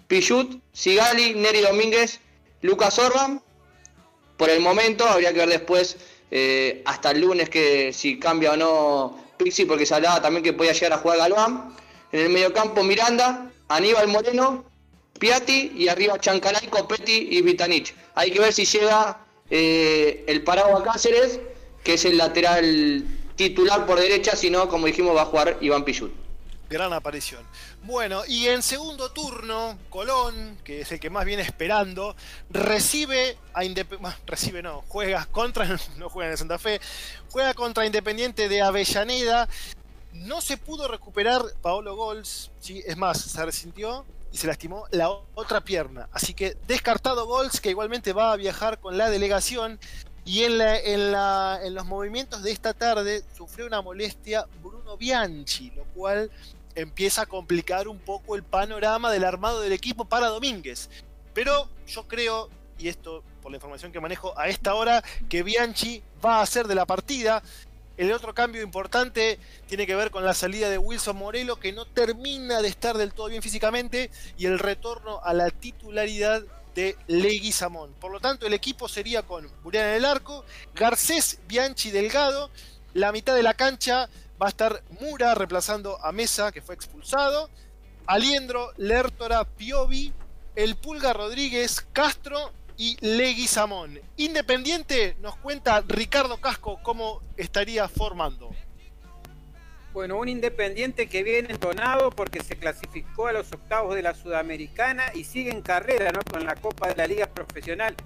[0.08, 2.20] Pichut, Sigali, Neri Domínguez,
[2.60, 3.42] Lucas Orban.
[4.36, 5.96] Por el momento, habría que ver después,
[6.30, 10.52] eh, hasta el lunes, que si cambia o no Pixi porque se hablaba también que
[10.52, 11.74] podía llegar a jugar Galván.
[12.12, 14.64] En el mediocampo Miranda, Aníbal Moreno,
[15.18, 17.94] Piatti y arriba Chancalay, Copetti y Vitanich.
[18.14, 19.18] Hay que ver si llega
[19.50, 21.40] eh, el Paragua Cáceres,
[21.82, 23.04] que es el lateral
[23.36, 26.25] titular por derecha, si no, como dijimos, va a jugar Iván Pichut.
[26.68, 27.44] Gran aparición.
[27.84, 32.16] Bueno, y en segundo turno, Colón, que es el que más viene esperando,
[32.50, 34.16] recibe a Independiente.
[34.26, 35.66] Recibe, no, juega contra.
[35.96, 36.80] No juega en Santa Fe.
[37.30, 39.48] Juega contra Independiente de Avellaneda.
[40.12, 42.50] No se pudo recuperar Paolo Gols.
[42.58, 42.82] ¿sí?
[42.84, 46.08] Es más, se resintió y se lastimó la otra pierna.
[46.12, 49.78] Así que descartado Gols, que igualmente va a viajar con la delegación.
[50.26, 51.12] Y en,
[51.72, 56.32] los movimientos de esta tarde sufrió una molestia Bruno Bianchi, lo cual
[56.76, 60.88] empieza a complicar un poco el panorama del armado del equipo para Domínguez.
[61.34, 62.48] Pero yo creo,
[62.78, 66.66] y esto por la información que manejo a esta hora, que Bianchi va a ser
[66.66, 67.42] de la partida.
[67.96, 71.86] El otro cambio importante tiene que ver con la salida de Wilson Morelo, que no
[71.86, 76.42] termina de estar del todo bien físicamente, y el retorno a la titularidad
[76.74, 77.94] de Leguizamón.
[77.94, 82.50] Por lo tanto, el equipo sería con Burian en el arco, Garcés, Bianchi, Delgado.
[82.92, 84.08] La mitad de la cancha
[84.40, 87.50] va a estar Mura reemplazando a Mesa, que fue expulsado.
[88.06, 90.12] Aliendro, Lertora, Piovi,
[90.54, 94.00] El Pulga Rodríguez, Castro y Leguizamón.
[94.16, 98.50] Independiente nos cuenta Ricardo Casco cómo estaría formando.
[99.92, 105.10] Bueno, un Independiente que viene entonado porque se clasificó a los octavos de la Sudamericana
[105.14, 106.20] y sigue en carrera ¿no?
[106.30, 107.96] con la Copa de la Liga Profesional.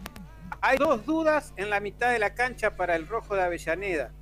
[0.60, 4.12] Hay dos dudas en la mitad de la cancha para el Rojo de Avellaneda.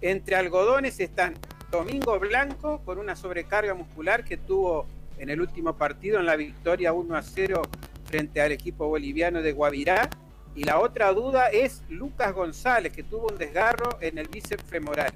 [0.00, 1.34] Entre algodones están
[1.70, 4.86] Domingo Blanco con una sobrecarga muscular que tuvo
[5.18, 7.62] en el último partido en la victoria 1 a 0
[8.06, 10.10] frente al equipo boliviano de Guavirá.
[10.56, 15.12] Y la otra duda es Lucas González, que tuvo un desgarro en el bíceps femoral.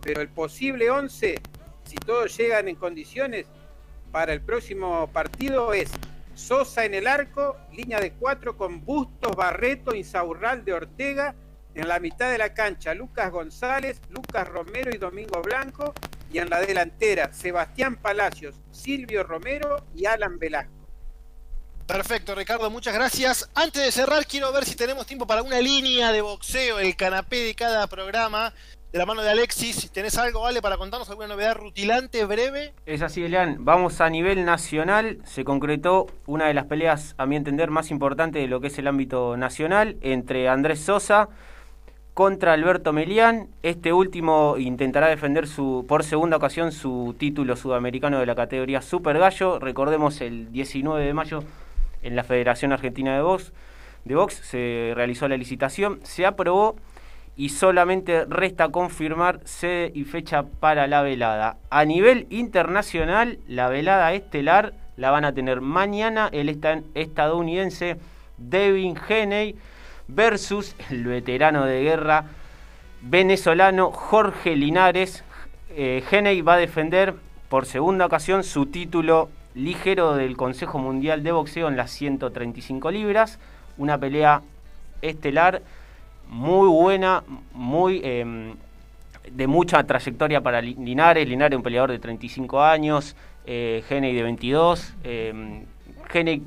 [0.00, 1.42] Pero el posible 11,
[1.84, 3.46] si todos llegan en condiciones
[4.10, 5.90] para el próximo partido, es
[6.34, 11.34] Sosa en el arco, línea de cuatro con Bustos, Barreto, Insaurral de Ortega.
[11.78, 15.94] En la mitad de la cancha, Lucas González, Lucas Romero y Domingo Blanco.
[16.32, 20.72] Y en la delantera, Sebastián Palacios, Silvio Romero y Alan Velasco.
[21.86, 23.48] Perfecto, Ricardo, muchas gracias.
[23.54, 27.44] Antes de cerrar, quiero ver si tenemos tiempo para una línea de boxeo, el canapé
[27.44, 28.52] de cada programa,
[28.90, 29.76] de la mano de Alexis.
[29.76, 32.74] Si tenés algo, vale, para contarnos alguna novedad rutilante, breve.
[32.86, 33.64] Es así, Elian.
[33.64, 35.20] Vamos a nivel nacional.
[35.24, 38.78] Se concretó una de las peleas, a mi entender, más importantes de lo que es
[38.78, 41.28] el ámbito nacional, entre Andrés Sosa
[42.18, 43.46] contra Alberto Melián.
[43.62, 49.20] Este último intentará defender su, por segunda ocasión su título sudamericano de la categoría Super
[49.20, 49.60] Gallo.
[49.60, 51.44] Recordemos el 19 de mayo
[52.02, 53.52] en la Federación Argentina de Box,
[54.04, 56.74] de Box se realizó la licitación, se aprobó
[57.36, 61.58] y solamente resta confirmar sede y fecha para la velada.
[61.70, 66.48] A nivel internacional, la velada estelar la van a tener mañana el
[66.94, 67.96] estadounidense
[68.38, 69.54] Devin Haney
[70.08, 72.24] versus el veterano de guerra
[73.02, 75.22] venezolano Jorge Linares.
[75.70, 76.02] Eh,
[76.44, 77.14] va a defender
[77.48, 83.38] por segunda ocasión su título ligero del Consejo Mundial de Boxeo en las 135 libras.
[83.76, 84.42] Una pelea
[85.02, 85.62] estelar
[86.28, 88.54] muy buena, muy em,
[89.30, 91.28] de mucha trayectoria para Linares.
[91.28, 93.14] Linares un peleador de 35 años,
[93.46, 94.94] eh, de 22.
[95.04, 95.64] Eh,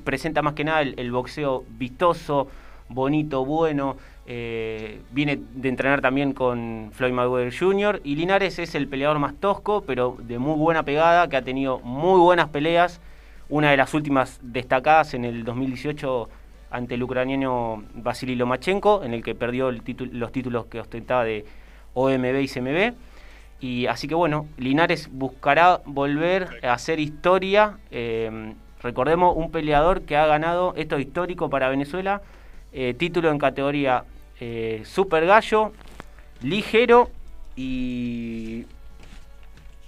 [0.03, 2.47] presenta más que nada el boxeo vistoso,
[2.93, 3.97] bonito, bueno.
[4.27, 8.01] Eh, viene de entrenar también con Floyd Mayweather Jr.
[8.03, 11.79] Y Linares es el peleador más tosco, pero de muy buena pegada, que ha tenido
[11.79, 13.01] muy buenas peleas.
[13.49, 16.29] Una de las últimas destacadas en el 2018
[16.69, 21.45] ante el ucraniano Vasily Lomachenko, en el que perdió los títulos que ostentaba de
[21.93, 22.93] OMB y CMB.
[23.59, 27.77] Y así que bueno, Linares buscará volver a hacer historia.
[27.91, 32.21] Eh, recordemos un peleador que ha ganado, esto es histórico para Venezuela,
[32.73, 34.03] eh, título en categoría
[34.39, 35.73] eh, Super Gallo,
[36.41, 37.11] ligero
[37.55, 38.65] y.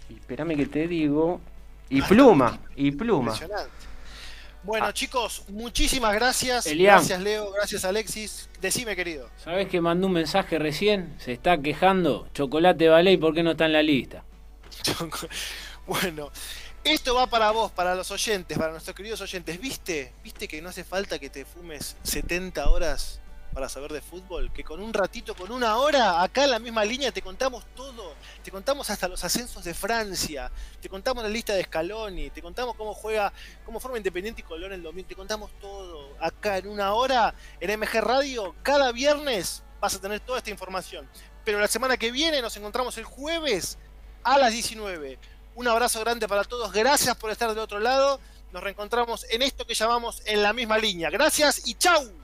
[0.09, 1.41] Espérame que te digo.
[1.89, 3.33] Y pluma, y pluma.
[4.63, 4.93] Bueno, ah.
[4.93, 6.65] chicos, muchísimas gracias.
[6.65, 7.51] Gracias, Leo.
[7.51, 8.49] Gracias, Alexis.
[8.61, 9.29] Decime, querido.
[9.37, 11.13] ¿Sabes que mandó un mensaje recién?
[11.19, 12.29] Se está quejando.
[12.33, 14.23] Chocolate Ballet, ¿por qué no está en la lista?
[15.87, 16.31] bueno,
[16.83, 19.59] esto va para vos, para los oyentes, para nuestros queridos oyentes.
[19.59, 20.13] ¿Viste?
[20.21, 23.21] ¿Viste que no hace falta que te fumes 70 horas
[23.53, 24.51] para saber de fútbol?
[24.51, 28.15] Que con un ratito, con una hora, acá en la misma línea te contamos todo.
[28.43, 30.51] Te contamos hasta los ascensos de Francia.
[30.81, 32.31] Te contamos la lista de Scaloni.
[32.31, 33.31] Te contamos cómo juega,
[33.65, 35.07] cómo forma Independiente y Colón el domingo.
[35.07, 36.17] Te contamos todo.
[36.19, 41.07] Acá en una hora, en MG Radio, cada viernes vas a tener toda esta información.
[41.45, 43.77] Pero la semana que viene nos encontramos el jueves
[44.23, 45.19] a las 19
[45.55, 46.71] un abrazo grande para todos.
[46.71, 48.19] Gracias por estar del otro lado.
[48.51, 51.09] Nos reencontramos en esto que llamamos en la misma línea.
[51.09, 52.22] Gracias y chau.